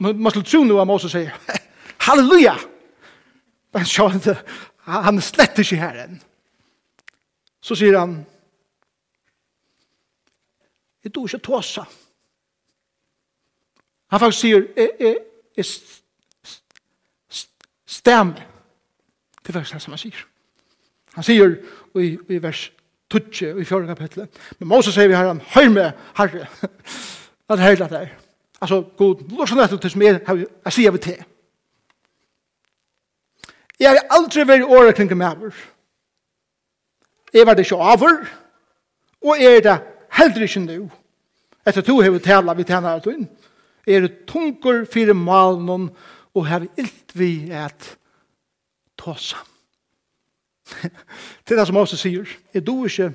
Man 0.00 0.30
skulle 0.30 0.48
tro 0.48 0.64
nå 0.64 0.74
hva 0.74 0.84
Moses 0.88 1.12
sier. 1.12 1.36
Halleluja! 2.06 2.56
Men 3.74 3.86
sjå, 3.86 4.08
han 4.90 5.20
er 5.20 5.22
slett 5.22 5.58
ikke 5.62 5.78
her 5.78 6.02
enn. 6.06 6.18
Så 7.60 7.74
sier 7.76 7.98
han, 7.98 8.26
jeg 11.04 11.12
tror 11.12 11.26
ikke 11.28 11.38
tåsa. 11.44 11.84
Han 14.10 14.20
faktisk 14.20 14.40
sier, 14.40 14.66
jeg, 14.76 14.90
jeg, 15.00 15.16
jeg 15.56 15.64
st. 15.66 15.96
Det 18.04 18.12
er 19.48 19.52
faktisk 19.52 19.74
det 19.74 19.82
som 19.82 19.92
han 19.92 20.02
sier. 20.02 20.26
Han 21.14 21.26
sier 21.26 21.56
i, 21.98 22.18
i 22.28 22.42
vers 22.42 22.72
12 23.10 23.60
i 23.60 23.64
fjorda 23.64 23.86
kapitlet. 23.94 24.40
Men 24.58 24.68
Moses 24.68 24.94
sier 24.94 25.08
vi 25.08 25.16
her, 25.18 25.26
han 25.26 25.42
høy 25.54 25.68
med 25.72 25.92
herre. 26.18 26.46
Det 27.50 27.58
er 27.58 27.64
herlig 27.64 27.84
at 27.84 27.90
det 27.90 28.00
er. 28.00 28.10
Altså, 28.60 28.82
god, 28.96 29.22
lort 29.32 29.50
sånn 29.50 29.62
etter 29.64 29.78
til 29.80 29.90
som 29.90 30.02
jeg, 30.04 30.20
jeg 30.20 30.72
sier 30.76 30.92
vi 30.94 31.00
til. 31.02 31.22
Jeg 33.80 33.88
har 33.88 34.12
aldri 34.12 34.44
vært 34.46 34.68
året 34.68 34.98
kring 34.98 35.10
meg 35.16 35.38
over. 35.38 35.62
Jeg 37.32 37.46
var 37.46 37.54
det 37.54 37.66
ikke 37.66 37.76
over, 37.76 38.26
og 39.22 39.40
jeg 39.40 39.56
er 39.56 39.66
det 39.66 39.76
heller 40.18 40.46
ikke 40.46 40.64
nå. 40.64 40.78
Etter 41.66 41.84
to 41.86 42.00
har 42.00 42.10
vi 42.10 42.22
tala, 42.24 42.54
vi 42.56 42.66
tjener 42.66 42.96
alt 42.96 43.06
inn. 43.10 43.28
Jeg 43.86 44.02
er 44.02 44.08
tunker, 44.28 44.84
fire 44.90 45.14
malen, 45.14 45.90
og 46.34 46.46
har 46.46 46.66
ilt 46.78 47.14
vi 47.14 47.50
et 47.52 47.94
tåsa. 48.98 49.40
Til 51.46 51.58
det 51.58 51.66
som 51.66 51.76
Moses 51.76 52.02
sier, 52.02 52.28
jeg 52.54 52.66
do 52.66 52.84
ikke 52.86 53.10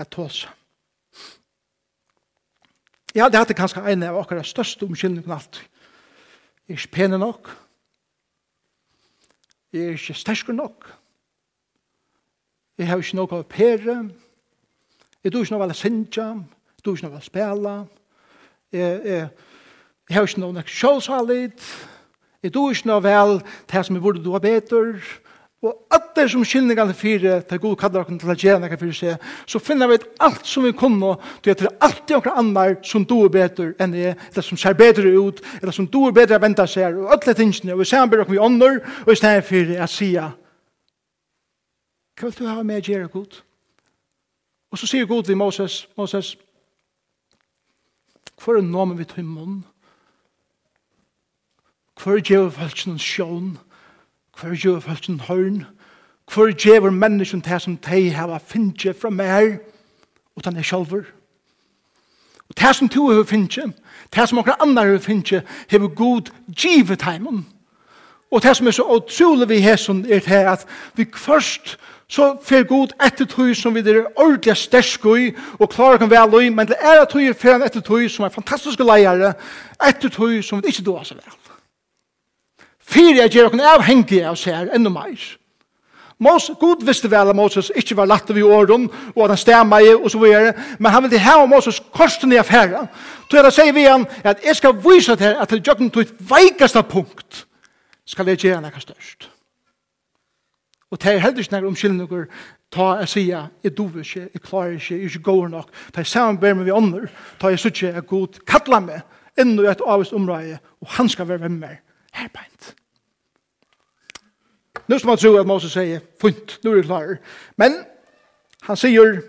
et 0.00 0.10
tåsa. 0.12 0.52
Ja, 3.12 3.28
det 3.28 3.42
hadde 3.42 3.56
kanskje 3.56 3.84
en 3.92 4.06
av 4.08 4.16
akkurat 4.22 4.48
største 4.48 4.86
omkyldningen 4.88 5.34
alt. 5.34 5.60
Jeg 6.64 6.78
er 6.78 6.80
ikke 6.80 6.94
pene 6.96 7.18
nok. 7.20 7.50
Jeg 9.72 9.90
er 9.90 9.98
ikke 9.98 10.16
sterske 10.16 10.54
nok. 10.56 10.88
Jeg 12.82 12.88
har 12.90 12.98
ikke 12.98 13.14
noe 13.14 13.36
å 13.38 13.44
pere. 13.46 13.92
Jeg 15.22 15.30
tror 15.30 15.44
ikke 15.44 15.54
noe 15.54 15.70
å 15.70 15.74
synge. 15.78 16.24
Jeg 16.74 16.82
tror 16.82 16.96
ikke 16.96 17.06
noe 17.06 17.20
å 17.20 17.22
spille. 17.22 17.74
Jeg, 18.74 18.96
jeg, 19.06 19.28
jeg 20.08 20.16
har 20.16 20.26
ikke 20.26 20.42
noe 20.42 20.64
å 20.64 20.64
sjålsalit. 20.66 21.68
Jeg 22.42 22.54
tror 22.56 22.74
ikke 22.74 22.90
noe 22.90 23.04
vel 23.04 23.38
til 23.70 23.86
som 23.86 24.00
jeg 24.00 24.02
burde 24.02 24.24
du 24.24 24.32
har 24.34 24.42
bedre. 24.42 24.96
Og 25.62 25.94
at 25.94 26.10
det 26.18 26.26
som 26.32 26.42
kynningene 26.42 26.98
fire, 26.98 27.38
til 27.46 27.62
god 27.62 27.78
kallar 27.78 28.08
dere 28.08 28.18
til 28.18 28.34
å 28.34 28.38
gjøre 28.48 28.64
noe 28.64 28.80
for 28.82 28.98
seg, 28.98 29.30
så 29.46 29.62
finner 29.62 29.92
vi 29.92 30.02
alt 30.26 30.42
som 30.50 30.66
vi 30.66 30.74
kunne, 30.74 31.14
til 31.38 31.54
at 31.54 31.62
det 31.62 31.70
er 31.70 31.86
alltid 31.86 32.16
noen 32.16 32.38
annar 32.42 32.76
som 32.82 33.06
du 33.06 33.20
er 33.20 33.30
bedre 33.38 33.70
enn 33.78 33.94
jeg, 33.94 34.18
eller 34.32 34.48
som 34.48 34.58
ser 34.58 34.74
bedre 34.74 35.14
ut, 35.14 35.38
eller 35.60 35.78
som 35.78 35.86
du 35.86 36.00
er 36.08 36.18
bedre 36.18 36.42
å 36.42 36.42
vente 36.42 36.66
seg, 36.66 36.98
og 36.98 37.14
alle 37.14 37.38
tingene, 37.38 37.76
og 37.76 37.84
vi 37.84 37.90
ser 37.92 38.10
bedre 38.10 38.26
om 38.26 38.34
vi 38.34 38.42
ånder, 38.42 38.82
og 39.06 39.14
i 39.14 39.20
stedet 39.22 39.46
for 39.46 39.76
å 39.86 39.92
sige, 39.94 40.32
Hva 42.22 42.28
vil 42.28 42.38
du 42.38 42.46
ha 42.46 42.62
med 42.62 42.78
å 42.78 42.86
gjøre 42.86 43.08
god? 43.10 43.36
Og 44.70 44.78
så 44.78 44.86
sier 44.86 45.08
god 45.10 45.24
til 45.26 45.34
Moses, 45.36 45.88
Moses, 45.98 46.36
hva 48.38 48.52
er 48.54 48.62
noe 48.62 48.94
vi 48.94 49.04
tog 49.10 49.24
munn? 49.24 49.32
munnen? 49.34 49.64
Hva 51.98 52.12
er 52.14 52.22
gjør 52.22 52.52
falskjen 52.54 52.92
en 52.92 53.00
sjån? 53.02 53.48
Hva 54.38 54.52
er 54.52 54.54
gjør 54.54 54.78
falskjen 54.84 55.16
en 55.16 55.24
hørn? 55.26 55.56
Hva 56.30 56.46
er 56.46 56.54
gjør 56.54 56.94
menneskjen 56.94 57.42
til 57.42 57.60
som 57.64 57.74
de 57.88 58.02
har 58.14 58.38
finnet 58.38 59.00
fra 59.00 59.10
meg 59.10 59.58
og 60.36 60.44
den 60.44 60.60
er 60.62 60.68
sjølver? 60.68 61.02
Og 62.48 62.54
det 62.54 62.76
som 62.76 62.88
to 62.88 63.08
har 63.10 63.26
finnet, 63.26 63.74
det 64.14 64.28
som 64.28 64.38
noen 64.38 64.62
andre 64.62 64.92
har 64.92 65.02
finnet, 65.02 65.42
har 65.70 65.88
god 65.88 66.30
givet 66.54 67.02
heimen. 67.02 67.42
Og 68.30 68.42
det 68.42 68.54
som 68.56 68.66
er 68.66 68.78
så 68.78 68.86
utrolig 68.86 69.48
vi 69.48 69.58
hesson 69.60 70.06
er 70.06 70.22
det 70.22 70.44
at 70.54 70.66
vi 70.94 71.04
først 71.10 71.76
så 72.12 72.32
fer 72.44 72.66
god 72.68 72.92
etter 73.00 73.24
tøy 73.24 73.54
som 73.56 73.74
vi 73.74 73.80
er 73.80 74.02
ordentlig 74.20 74.56
sterske 74.60 75.12
i, 75.16 75.28
og 75.58 75.70
klarer 75.72 76.02
kan 76.02 76.10
vel 76.12 76.42
i, 76.42 76.50
men 76.52 76.68
det 76.68 76.76
er 76.80 77.00
at 77.00 77.12
tøy 77.12 77.30
fer 77.32 77.56
han 77.56 77.64
etter 77.64 77.80
tøy 77.80 78.08
som 78.12 78.26
er 78.26 78.34
fantastiske 78.34 78.84
leiere, 78.84 79.32
etter 79.80 80.12
tøy 80.12 80.42
som 80.44 80.60
vi 80.60 80.72
ikke 80.72 80.84
doer 80.84 81.08
så 81.08 81.16
vel. 81.16 81.38
Fyre 82.92 83.22
jeg 83.22 83.32
gjør 83.32 83.54
noen 83.54 83.64
avhengige 83.78 84.26
av 84.28 84.36
seg 84.36 84.58
her, 84.58 84.74
enda 84.76 84.92
mer. 84.92 85.16
Moses, 86.22 86.54
god 86.60 86.84
visste 86.86 87.08
vel 87.10 87.32
at 87.32 87.36
Moses 87.36 87.72
ikke 87.74 87.96
var 87.96 88.06
latt 88.06 88.28
ved 88.30 88.44
åren, 88.44 88.86
og 89.16 89.24
at 89.24 89.32
han 89.32 89.40
stemmer 89.40 89.82
i, 89.82 89.94
og 89.94 90.10
så 90.12 90.20
videre, 90.20 90.52
men 90.78 90.92
han 90.92 91.02
ville 91.08 91.18
ha 91.24 91.46
Moses 91.46 91.80
korsen 91.96 92.32
i 92.32 92.38
affæra. 92.38 92.84
Så 93.30 93.40
jeg 93.40 93.56
sier 93.56 93.72
vi 93.72 93.88
han, 93.88 94.06
at 94.22 94.44
jeg 94.44 94.56
skal 94.60 94.76
vise 94.84 95.16
til 95.16 95.32
at 95.32 95.50
det 95.50 95.62
er 95.64 95.72
jo 95.72 95.88
noe 95.88 96.06
veikeste 96.36 96.84
punkt, 96.84 97.46
skal 98.06 98.28
jeg 98.28 98.44
gjøre 98.44 98.60
noe 98.62 98.84
størst. 98.84 99.31
Og 100.92 101.00
det 101.00 101.14
er 101.14 101.22
heller 101.24 101.40
ikke 101.40 101.66
om 101.66 101.76
skyldninger, 101.76 102.24
ta 102.72 102.86
jeg 103.00 103.08
sier, 103.08 103.46
jeg 103.64 103.72
dover 103.76 104.02
ikke, 104.04 104.26
jeg 104.34 104.42
klarer 104.44 104.74
ikke, 104.76 104.94
jeg 104.94 105.00
er 105.00 105.08
ikke 105.08 105.22
god 105.24 105.48
nok. 105.48 105.70
Ta 105.92 106.04
jeg 106.04 106.06
samarbeider 106.06 106.58
med 106.58 106.64
vi 106.68 106.74
ånder, 106.76 107.06
ta 107.40 107.48
jeg 107.48 107.62
sier 107.62 107.72
ikke, 107.72 107.92
jeg 107.94 108.06
god, 108.10 108.40
kattler 108.46 108.84
meg, 108.84 109.00
enda 109.40 109.70
et 109.70 109.84
avvist 109.86 110.12
område, 110.12 110.58
og 110.80 110.92
han 110.98 111.08
skal 111.08 111.28
være 111.28 111.48
med 111.48 111.56
meg. 111.64 111.80
Her 112.12 112.28
på 112.28 112.44
en. 112.44 112.52
Nå 114.88 114.98
skal 114.98 115.08
man 115.08 115.18
tro 115.22 115.32
at 115.40 115.48
Moses 115.48 115.72
sier, 115.72 116.04
funt, 116.20 116.58
nå 116.60 116.74
er 116.74 116.82
jeg 116.82 116.84
klar. 116.90 117.16
Men 117.56 117.78
han 118.68 118.76
sier, 118.76 119.22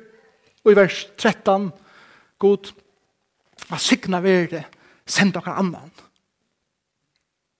og 0.65 0.72
i 0.72 0.75
vers 0.75 1.05
13, 1.15 1.72
god, 2.43 2.74
hva 3.70 3.79
sikna 3.79 4.20
vi 4.20 4.36
det, 4.51 4.65
send 5.08 5.32
dere 5.32 5.55
annan. 5.63 5.96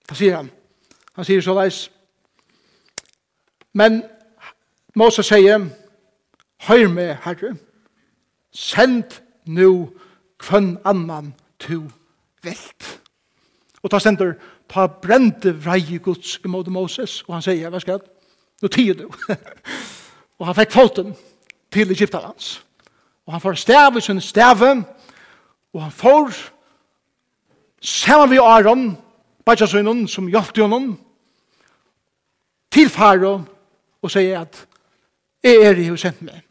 Da 0.10 0.20
sier 0.20 0.42
han, 0.42 0.52
han 1.16 1.28
sier 1.28 1.44
så 1.46 1.56
leis, 1.56 1.86
Men 3.74 4.04
Moses 4.96 5.28
sier, 5.28 5.66
Høyr 6.64 6.88
meg, 6.88 7.18
Herre, 7.26 7.56
send 8.56 9.18
nu 9.46 9.90
kvann 10.40 10.78
annan 10.86 11.34
to 11.60 11.82
velt. 12.44 12.90
Og 13.84 13.92
ta 13.92 14.00
sender, 14.00 14.38
ta 14.72 14.86
brente 14.88 15.52
vrei 15.52 15.98
Guds 16.00 16.38
måte 16.48 16.72
Moses, 16.72 17.22
og 17.28 17.36
han 17.36 17.44
sier, 17.44 17.70
hva 17.70 17.82
skal 17.84 17.98
jeg? 17.98 18.12
Nå 18.64 18.72
tider 18.72 19.02
du. 19.04 19.10
og 20.40 20.48
han 20.48 20.58
fikk 20.62 20.72
foten 20.72 21.12
til 21.74 21.92
Egyptar. 21.92 22.32
Og 23.26 23.34
han 23.34 23.44
får 23.44 23.60
stave 23.60 24.02
sin 24.02 24.22
stave, 24.22 24.76
og 25.74 25.82
han 25.82 25.92
får 25.92 26.32
sammen 27.82 28.32
vi 28.32 28.40
Aron, 28.40 28.94
Bajasunun, 29.46 30.08
som 30.08 30.30
hjelpte 30.32 30.62
honom, 30.64 30.94
til 32.72 32.90
Faro, 32.90 33.42
og 34.04 34.12
sier 34.12 34.44
at 34.44 34.66
jeg 35.44 35.64
er 35.64 35.80
i 35.80 35.90
hos 35.90 36.04
sendt 36.04 36.22
meg. 36.24 36.42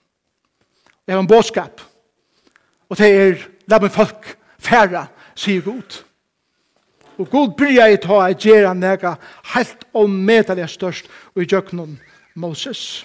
Jeg 1.06 1.14
har 1.14 1.20
en 1.22 1.28
båtskap. 1.28 1.80
Og 2.88 2.98
det 2.98 3.08
er, 3.08 3.44
la 3.68 3.78
meg 3.80 3.92
folk 3.92 4.34
færa, 4.60 5.06
sier 5.34 5.64
Gud. 5.64 6.02
Og 7.20 7.28
Gud 7.30 7.54
bryr 7.56 7.76
jeg 7.76 8.00
ta 8.04 8.18
at 8.26 8.42
gjøre 8.42 8.74
nega 8.76 9.14
helt 9.54 9.86
og 9.94 10.10
medelig 10.10 10.68
størst 10.72 11.08
og 11.34 11.42
i 11.42 11.48
djøknen 11.48 11.98
Moses. 12.34 13.04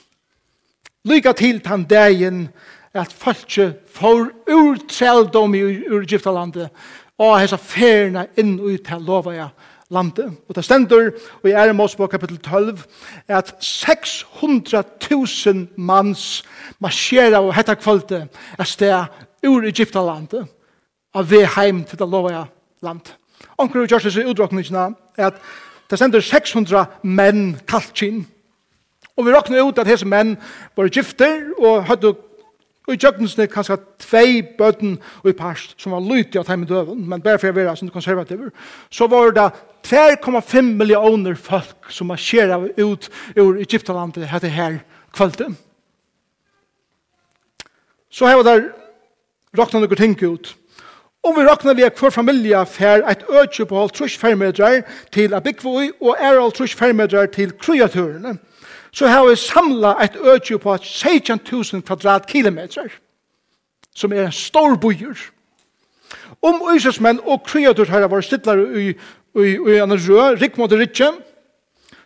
Lykke 1.08 1.34
til 1.34 1.62
den 1.64 1.84
dagen 1.88 2.48
at 2.94 3.14
folk 3.14 3.60
får 3.94 4.30
ur 4.52 4.80
trældom 4.90 5.56
i 5.56 5.64
Urgiftalandet 5.92 6.70
og 7.18 7.40
hessa 7.40 7.58
ferna 7.58 8.26
inn 8.38 8.58
ut 8.60 8.84
til 8.86 9.04
lova 9.06 9.34
jeg 9.36 9.57
landet. 9.90 10.34
Og 10.50 10.56
det 10.56 10.66
stender, 10.66 11.12
og 11.44 11.50
i 11.50 11.52
er 11.52 11.74
på 11.98 12.08
kapittel 12.08 12.38
12, 12.38 12.80
at 13.28 13.56
600.000 13.64 15.58
manns 15.78 16.44
marsjerer 16.80 17.38
og 17.40 17.56
hetta 17.56 17.74
kvölde 17.74 18.28
er 18.60 18.64
sted 18.64 19.06
ur 19.48 19.64
Egyptalandet 19.64 20.48
av 21.16 21.30
vei 21.30 21.46
heim 21.46 21.84
til 21.84 22.00
det 22.00 22.10
lovaja 22.10 22.46
land. 22.82 23.02
Onker 23.58 23.82
og 23.82 23.88
Gjørsnes 23.88 24.16
i 24.18 24.24
er 25.18 25.26
at 25.28 25.34
det 25.90 25.98
stender 25.98 26.22
600 26.22 26.86
menn 27.04 27.60
kallt 27.68 27.94
kinn. 27.96 28.26
Og 29.18 29.26
vi 29.26 29.32
råkner 29.34 29.64
ut 29.66 29.80
at 29.80 29.88
hese 29.88 30.06
menn 30.06 30.38
var 30.76 30.90
gifter 30.94 31.54
og 31.58 31.86
hadde 31.88 32.14
Og 32.88 32.96
i 32.96 33.00
tjøkkensne 33.04 33.50
kanskje 33.52 33.76
tvei 34.00 34.42
bøtten 34.58 34.94
og 35.20 35.30
i 35.30 35.36
parst 35.36 35.76
som 35.82 35.92
var 35.92 36.06
lytig 36.06 36.40
av 36.40 36.46
time 36.48 36.68
døven, 36.68 37.02
men 37.04 37.22
bare 37.24 37.40
for 37.40 37.50
jeg 37.50 37.58
være 37.58 37.76
sånn 37.76 37.92
konservativer, 37.92 38.54
så 38.90 39.10
var 39.12 39.34
det 39.36 39.50
2,5 39.88 40.72
millioner 40.80 41.36
folk 41.36 41.92
som 41.92 42.14
var 42.14 42.22
skjera 42.22 42.62
ut 42.64 43.10
ur 43.36 43.60
Egyptalandet 43.60 44.30
hette 44.32 44.52
her 44.52 44.80
kvalitet. 45.16 45.60
Så 48.10 48.28
her 48.28 48.40
var 48.40 48.48
det 48.48 48.72
råkna 49.58 49.84
noen 49.84 50.00
ting 50.00 50.16
ut. 50.24 50.56
Og 51.28 51.36
vi 51.36 51.44
råkna 51.44 51.74
vi 51.76 51.84
hver 51.84 52.14
familie 52.14 52.60
fer 52.72 53.04
et 53.04 53.24
øtje 53.28 53.66
på 53.68 53.76
halv 53.76 53.92
trus 53.92 54.16
fermetrar 54.16 54.86
til 55.12 55.36
Abikvoi 55.36 55.90
og 56.00 56.16
er 56.16 56.40
halv 56.40 56.56
trus 56.56 56.76
fermetrar 56.78 57.28
til 57.36 57.52
kreaturene. 57.52 58.38
Og 58.38 58.57
så 58.92 59.08
har 59.08 59.28
vi 59.28 59.36
samla 59.36 59.96
et 60.04 60.16
økje 60.16 60.58
på 60.58 60.76
16.000 60.76 61.82
kvadratkilometer, 61.82 62.92
som 63.96 64.14
er 64.14 64.28
en 64.28 64.32
stor 64.32 64.76
byer. 64.82 65.18
Om 66.42 66.62
øysesmenn 66.72 67.20
og 67.26 67.44
kreatur 67.46 67.90
har 67.90 68.08
vært 68.08 68.28
stidlare 68.28 68.68
i, 68.82 68.94
i, 69.36 69.48
i 69.58 69.80
en 69.82 69.94
rød, 69.94 70.42
rikmåte 70.42 70.80
rikje, 70.80 71.12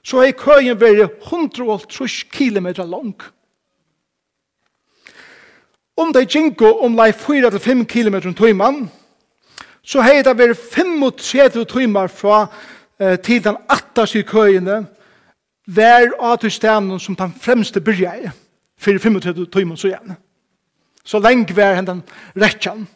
så 0.04 0.24
har 0.24 0.32
køyen 0.38 0.80
vært 0.80 1.22
130 1.28 2.32
kilometer 2.32 2.86
lang. 2.86 3.15
Om 5.98 6.13
det 6.13 6.30
ginko 6.34 6.72
om 6.86 6.96
lei 6.98 7.12
4-5 7.12 7.84
kilometer 7.86 8.34
tøyman, 8.34 8.88
så 9.84 10.02
har 10.02 10.24
det 10.24 10.38
vært 10.38 10.58
35 10.58 11.65
tøymar 11.70 12.08
fra 12.08 12.46
eh, 13.00 13.20
til 13.20 13.44
den 13.44 13.58
attas 13.70 14.15
i 14.15 14.24
køyene, 14.26 14.86
vær 15.67 16.12
av 16.19 16.39
til 16.41 16.52
som 17.00 17.15
den 17.15 17.34
fremste 17.34 17.82
byrja 17.82 18.15
i, 18.15 18.30
for 18.78 18.97
35 18.97 19.45
timer 19.52 19.76
så 19.76 19.88
igjen. 19.88 20.17
Så 21.04 21.19
lenge 21.19 21.56
vær 21.56 21.76
henne 21.76 21.88
den 21.88 22.04
rettjen. 22.36 22.88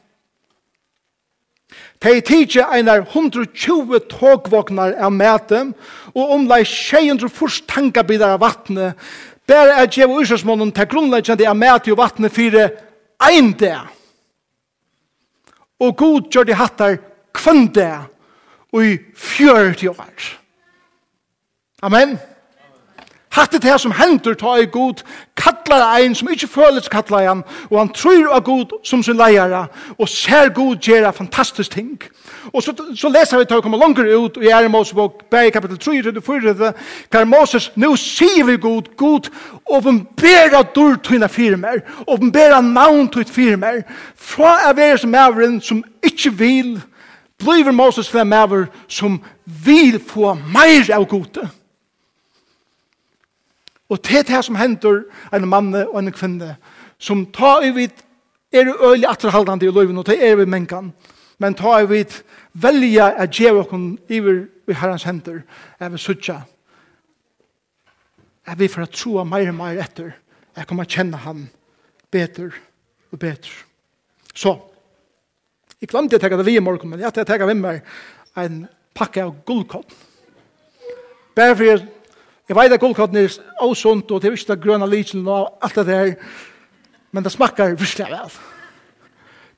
De 2.04 2.22
tidsi 2.22 2.62
einar 2.62 3.02
120 3.08 4.00
togvognar 4.10 4.94
av 5.02 5.12
mæte, 5.12 5.62
og 6.14 6.34
omlai 6.36 6.64
600 6.66 7.30
først 7.30 7.66
tankabidar 7.68 8.36
av 8.36 8.44
vattnet, 8.44 8.94
bare 9.48 9.82
er 9.82 9.90
djev 9.90 10.12
og 10.12 10.24
ursasmånen 10.24 10.74
til 10.74 10.90
grunnleggjande 10.90 11.48
av 11.50 11.58
mæte 11.58 11.94
og 11.94 12.00
vattnet 12.02 12.34
fyrir 12.34 12.76
ein 13.22 13.54
dag. 13.58 13.90
Og 15.80 15.98
god 15.98 16.30
gjør 16.32 16.48
de 16.48 16.56
hattar 16.56 16.98
kvann 17.36 17.68
dag, 17.74 18.08
og 18.74 18.86
i 18.86 18.98
fjør 19.16 19.74
til 19.74 19.90
år. 19.96 20.32
Amen. 21.82 22.16
Amen. 22.16 22.35
Hatt 23.36 23.52
det 23.52 23.64
her 23.68 23.78
som 23.78 23.92
hender 23.92 24.34
ta 24.34 24.54
i 24.56 24.66
god, 24.72 25.02
kallar 25.36 25.98
ein 25.98 26.14
som 26.16 26.30
ikkje 26.32 26.48
føles 26.48 26.88
kallar 26.88 27.26
han, 27.28 27.42
og 27.70 27.80
han 27.82 27.90
tror 27.92 28.30
av 28.32 28.46
god 28.48 28.78
som 28.88 29.02
sin 29.04 29.18
leiare, 29.20 29.66
og 29.98 30.10
ser 30.10 30.54
god 30.56 30.78
gjøre 30.80 31.12
fantastisk 31.14 31.72
ting. 31.72 31.98
Og 32.54 32.64
så, 32.64 32.72
så 32.96 33.12
leser 33.12 33.42
vi 33.42 33.48
til 33.50 33.60
å 33.60 33.66
komme 33.66 33.80
langer 33.82 34.08
ut, 34.08 34.38
og 34.38 34.46
i 34.46 34.54
er 34.56 34.70
Mosebok, 34.72 35.26
bæg 35.32 35.52
kapitel 35.54 35.82
3, 35.84 35.98
34, 36.22 36.72
hver 37.12 37.28
Moses, 37.28 37.68
nu 37.76 37.92
sier 38.00 38.48
vi 38.48 38.56
god, 38.58 38.88
god, 38.96 39.28
åpenbæra 39.68 40.64
dur 40.76 40.96
tøyna 41.04 41.28
firmer, 41.28 41.84
åpenbæra 42.08 42.62
navn 42.64 43.12
tøyt 43.12 43.36
firmer, 43.36 43.84
fra 44.16 44.62
er 44.70 44.80
vi 44.80 44.90
som 45.02 45.12
maveren 45.12 45.60
som 45.62 45.84
ikkje 46.08 46.34
vil, 46.40 46.74
blir 47.44 47.72
Moses 47.76 48.08
til 48.08 48.24
en 48.24 48.32
maver 48.32 48.66
som 48.88 49.20
vil 49.44 50.00
få 50.00 50.38
meir 50.56 50.88
av 50.96 51.04
gode. 51.12 51.50
Og 53.90 54.02
det 54.02 54.18
er 54.20 54.24
det 54.30 54.46
som 54.46 54.56
hender 54.56 55.04
en 55.34 55.48
mann 55.48 55.74
og 55.76 56.00
en 56.00 56.12
kvinne 56.12 56.56
som 56.98 57.26
tar 57.34 57.66
i 57.66 57.74
vidt 57.76 58.02
er 58.56 58.72
øyelig 58.72 59.10
atterhaldende 59.10 59.68
i 59.68 59.72
løyven 59.72 59.98
og 59.98 60.08
det 60.08 60.18
er 60.24 60.36
vi 60.36 60.46
mennkene. 60.46 60.94
Men 61.38 61.54
tar 61.54 61.84
i 61.84 61.90
vidt 61.90 62.24
velja 62.54 63.12
at 63.20 63.36
gjøre 63.36 63.66
oss 63.66 64.00
iver 64.10 64.46
i 64.68 64.74
herrens 64.74 65.04
hender 65.04 65.42
er 65.80 65.90
vi 65.90 65.98
suttja. 65.98 66.42
Er 68.48 68.56
vi 68.56 68.68
for 68.68 68.86
at 68.86 68.94
troa 68.96 69.24
mer 69.24 69.50
og 69.50 69.56
mer 69.56 69.82
etter 69.84 70.14
jeg 70.56 70.68
kommer 70.70 70.88
å 70.88 70.92
kjenne 70.92 71.20
ham 71.20 71.48
bedre 72.14 72.48
og 73.12 73.20
bedre. 73.20 73.52
Så, 74.36 74.54
jeg 75.82 75.92
glemte 75.92 76.16
å 76.16 76.22
tenke 76.22 76.40
det 76.40 76.48
vi 76.48 76.56
i 76.56 76.64
morgen, 76.64 76.90
men 76.92 77.02
jeg 77.04 77.12
tenkte 77.12 77.26
å 77.28 77.32
tenke 77.34 77.50
med 77.50 77.60
meg 77.60 77.90
en 78.40 78.62
pakke 78.96 79.26
av 79.26 79.34
gullkopp. 79.48 79.92
Bare 81.36 81.58
for 81.60 81.84
Jeg 82.50 82.56
vet 82.56 82.74
at 82.76 82.80
gullkotten 82.80 83.18
er 83.18 83.38
åsunt, 83.66 84.12
og 84.12 84.22
det 84.22 84.30
er 84.30 84.38
ikke 84.38 84.54
det 84.54 84.62
grønne 84.62 84.90
lysen 84.90 85.28
og 85.28 85.58
alt 85.66 85.76
det 85.76 85.86
der, 85.88 86.14
men 87.12 87.24
det 87.24 87.32
smakker 87.34 87.74
virkelig 87.74 88.06
vel. 88.12 88.36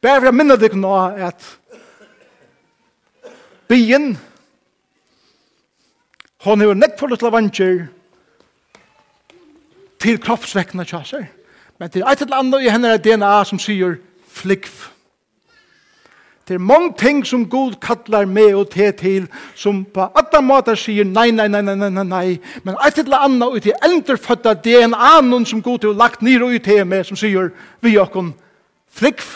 Bare 0.02 0.20
for 0.20 0.30
jeg 0.30 0.38
minner 0.38 0.60
deg 0.62 0.76
nå 0.78 0.94
at 1.28 1.44
byen, 3.68 4.14
hon 6.46 6.62
er 6.62 6.78
nekk 6.78 6.96
for 7.00 7.12
little 7.12 7.32
vanger 7.34 7.88
til 10.00 10.20
kroppsvekkene 10.24 10.86
kjasser. 10.88 11.26
Men 11.80 11.90
til 11.92 12.06
et 12.08 12.22
eller 12.22 12.40
annet 12.40 12.64
i 12.64 12.72
henne 12.72 12.94
er 12.94 13.02
DNA 13.02 13.34
som 13.50 13.60
sier 13.60 13.98
flikv. 14.32 14.72
Det 16.48 16.54
er 16.56 16.64
mange 16.64 16.94
ting 16.98 17.26
som 17.28 17.50
Gud 17.50 17.74
kallar 17.82 18.26
med 18.26 18.56
og 18.56 18.70
te 18.70 18.92
til, 18.92 19.28
som 19.56 19.82
på 19.86 20.06
alle 20.16 20.42
måter 20.42 20.78
sier 20.80 21.04
nei, 21.04 21.32
nei, 21.32 21.48
nei, 21.52 21.62
nei, 21.62 21.76
nei, 21.76 21.90
nei, 21.90 22.04
nei. 22.08 22.38
Men 22.64 22.78
et 22.88 23.02
eller 23.04 23.26
annet 23.26 23.58
ut 23.58 23.68
i 23.68 23.74
eldrefødda 23.84 24.54
DNA 24.64 25.10
noen 25.28 25.46
som 25.46 25.62
Gud 25.62 25.84
har 25.84 25.98
lagt 26.00 26.24
ned 26.24 26.42
og 26.42 26.56
ut 26.56 26.64
til 26.64 26.86
meg, 26.88 27.04
som 27.06 27.20
sier 27.20 27.52
vi 27.84 27.98
åkken 28.00 28.32
flikv. 28.88 29.28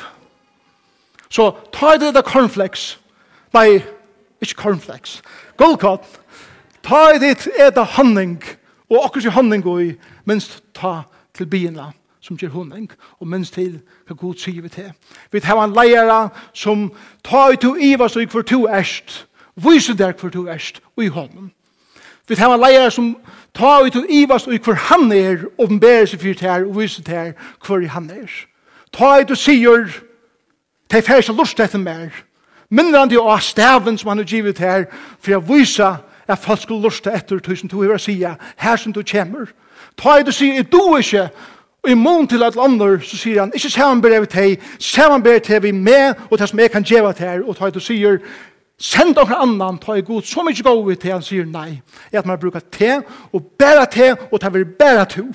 Så 1.27 1.51
ta 1.75 1.93
i 1.95 1.99
det 1.99 2.13
der 2.15 2.23
cornflakes. 2.27 2.97
Nei, 3.53 3.81
ikke 4.39 4.61
cornflakes. 4.63 5.19
Goldkott. 5.59 6.07
Ta 6.83 7.09
i 7.11 7.19
ditt 7.19 7.47
honning, 7.97 8.39
og 8.89 9.05
akkurat 9.05 9.35
honning 9.35 9.65
og 9.67 9.83
i, 9.83 9.95
minst 10.25 10.61
ta 10.73 11.01
til 11.35 11.45
bienland 11.45 12.00
som 12.21 12.37
gjør 12.37 12.49
hundring, 12.49 12.91
og 13.19 13.27
minst 13.27 13.53
til 13.53 13.79
hva 14.07 14.15
god 14.15 14.37
sier 14.37 14.61
vi 14.61 14.69
til. 14.69 14.91
Vi 15.31 15.39
tar 15.39 15.57
en 15.63 15.73
leire 15.73 16.29
som 16.53 16.91
tar 17.23 17.53
ut 17.53 17.65
og 17.65 17.81
iver 17.81 18.07
så 18.07 18.25
hvor 18.25 18.41
to 18.41 18.67
erst, 18.67 19.25
viser 19.55 19.93
der 19.93 20.13
for 20.17 20.29
to 20.29 20.47
erst, 20.47 20.81
og 20.97 21.03
i 21.03 21.07
hånden. 21.07 21.51
Vi 22.27 22.35
tar 22.35 22.53
en 22.53 22.61
leire 22.61 22.91
som 22.91 23.15
tar 23.53 23.85
ut 23.85 23.95
og 23.95 24.05
iver 24.09 24.37
så 24.37 24.57
hvor 24.63 24.73
han 24.73 25.11
er, 25.11 25.45
åpenberer 25.57 26.05
seg 26.05 26.21
for 26.21 26.45
her, 26.45 26.65
og 26.65 26.77
viser 26.79 27.03
der 27.03 27.33
hvor 27.65 27.87
han 27.87 28.09
er. 28.09 28.29
Ta 28.93 29.19
ut 29.21 29.31
og 29.31 29.37
sier, 29.37 29.89
det 30.91 30.97
er 30.97 31.07
færre 31.07 31.23
som 31.23 31.37
lust 31.37 31.59
etter 31.59 31.79
mer, 31.79 32.11
mindre 32.69 32.99
han 32.99 33.09
til 33.09 33.19
å 33.19 33.31
ha 33.31 33.39
staven 33.39 33.97
som 33.97 34.09
han 34.09 34.21
har 34.21 34.29
givet 34.29 34.59
her, 34.59 34.85
for 35.19 35.31
jeg 35.31 35.47
viser 35.47 35.97
at 36.27 36.39
folk 36.39 36.61
skulle 36.61 36.83
lust 36.83 37.07
etter 37.07 37.39
tusen 37.39 37.69
to, 37.69 37.79
og 37.79 37.95
jeg 37.95 37.99
sier, 38.05 38.35
her 38.57 38.77
som 38.77 38.93
du 38.93 39.01
kommer. 39.03 39.49
Ta 39.97 40.19
ut 40.19 40.27
og 40.27 40.33
sier, 40.35 40.63
du 40.63 40.77
er 40.77 41.03
ikke, 41.03 41.29
Og 41.83 41.89
i 41.89 41.93
mån 41.93 42.27
til 42.27 42.43
at 42.43 42.57
andre, 42.59 43.01
så 43.01 43.17
sier 43.17 43.39
han, 43.41 43.51
ikke 43.53 43.69
saman 43.69 44.01
ber 44.01 44.13
jeg 44.13 44.29
til 44.29 44.41
deg, 44.41 45.23
ber 45.23 45.31
jeg 45.31 45.43
til 45.43 45.63
vi 45.63 45.71
med, 45.71 46.13
og 46.29 46.37
det 46.39 46.49
som 46.49 46.59
jeg 46.59 46.71
kan 46.71 46.83
gjøre 46.83 47.13
til 47.13 47.25
her, 47.25 47.43
og 47.47 47.57
ta 47.57 47.69
til 47.69 47.81
sier, 47.81 48.19
send 48.77 49.15
dere 49.17 49.39
annan, 49.41 49.79
ta 49.81 49.95
i 49.97 50.05
god, 50.05 50.21
så 50.21 50.43
mye 50.45 50.63
gå 50.63 50.75
vi 50.85 50.95
til 50.95 51.15
han 51.15 51.25
sier 51.25 51.45
nei, 51.45 51.81
er 52.11 52.21
at 52.21 52.29
man 52.29 52.39
bruker 52.39 52.61
te, 52.71 53.01
og 53.33 53.49
bæra 53.57 53.85
te, 53.89 54.13
og 54.31 54.39
ta 54.41 54.49
vi 54.53 54.63
bæra 54.63 55.05
to. 55.09 55.25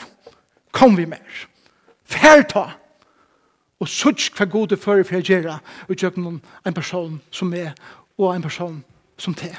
Kom 0.72 0.96
vi 0.96 1.06
mer. 1.06 1.46
Fær 2.06 2.42
ta. 2.46 2.66
Og 3.80 3.88
sutt 3.88 4.30
hva 4.36 4.46
god 4.46 4.68
det 4.70 4.80
fører 4.80 5.04
for 5.04 5.18
å 5.18 5.26
gjøre, 5.26 5.58
og 5.88 5.96
gjøre 5.96 6.22
noen 6.22 6.40
en 6.66 6.74
person 6.74 7.20
som 7.30 7.54
er, 7.54 7.74
og 8.18 8.34
en 8.34 8.44
person 8.46 8.84
som 9.18 9.34
te. 9.34 9.50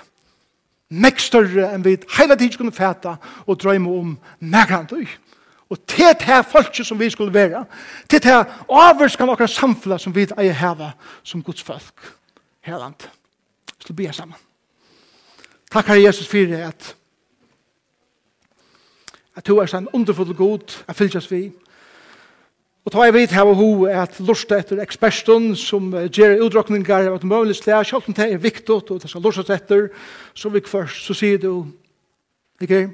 Mek 0.89 1.19
større 1.19 1.67
enn 1.73 1.83
vi 1.83 1.97
heila 2.15 2.37
tids 2.39 2.55
kunne 2.57 2.71
fæta, 2.71 3.17
og 3.45 3.59
drøyme 3.59 3.91
om 3.91 4.15
megrandøy. 4.39 5.03
Mek 5.03 5.36
Og 5.69 5.79
til 5.87 6.13
det 6.15 6.27
her 6.27 6.41
folket 6.47 6.87
som 6.87 6.99
vi 6.99 7.09
skulle 7.09 7.33
være, 7.33 7.65
til 8.09 8.23
det 8.23 8.31
her 8.31 8.65
avvurskan 8.69 9.29
okkar 9.29 9.51
samfunnet 9.51 10.01
som 10.01 10.15
vi 10.15 10.27
eier 10.37 10.55
heva 10.55 10.93
som 11.23 11.43
Guds 11.43 11.63
folk. 11.63 12.13
Herland. 12.63 13.07
Vi 13.77 13.83
skal 13.83 13.95
be 13.95 14.13
sammen. 14.13 14.35
Takk 15.71 15.87
Herre 15.87 16.03
Jesus 16.03 16.27
for 16.27 16.37
det 16.37 16.63
at 16.69 16.93
at 19.37 19.45
du 19.45 19.59
er 19.61 19.69
sånn 19.69 19.89
underfull 19.93 20.33
god 20.33 20.79
at 20.89 20.97
fylgjast 20.97 21.29
vi. 21.29 21.51
Og 22.87 22.93
ta 22.93 23.03
jeg 23.03 23.13
vidt 23.13 23.33
her 23.35 23.45
og 23.45 23.59
ho 23.59 23.71
at 23.91 24.15
lorsta 24.23 24.57
etter 24.57 24.79
eksperten 24.81 25.51
som 25.59 25.91
gjør 25.91 26.45
utdrukningar 26.45 27.09
av 27.09 27.17
et 27.19 27.27
mulig 27.27 27.57
slag, 27.59 27.85
selv 27.85 28.07
om 28.07 28.15
det 28.15 28.29
er 28.31 28.41
viktig 28.41 28.73
og 28.73 29.01
det 29.03 29.11
skal 29.11 29.21
lorsta 29.21 29.53
etter, 29.53 29.89
så 30.33 30.49
vi 30.49 30.63
først, 30.65 31.03
så 31.03 31.13
sier 31.17 31.41
du, 31.43 31.67
ikke, 32.63 32.87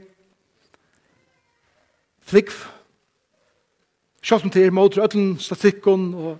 flikv. 2.26 2.66
Sjalt 4.24 4.48
om 4.48 4.54
til 4.54 4.70
er 4.70 4.76
mot 4.76 4.98
öllum 4.98 5.36
statikkun 5.40 6.14
og 6.14 6.38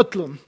öllum 0.00 0.38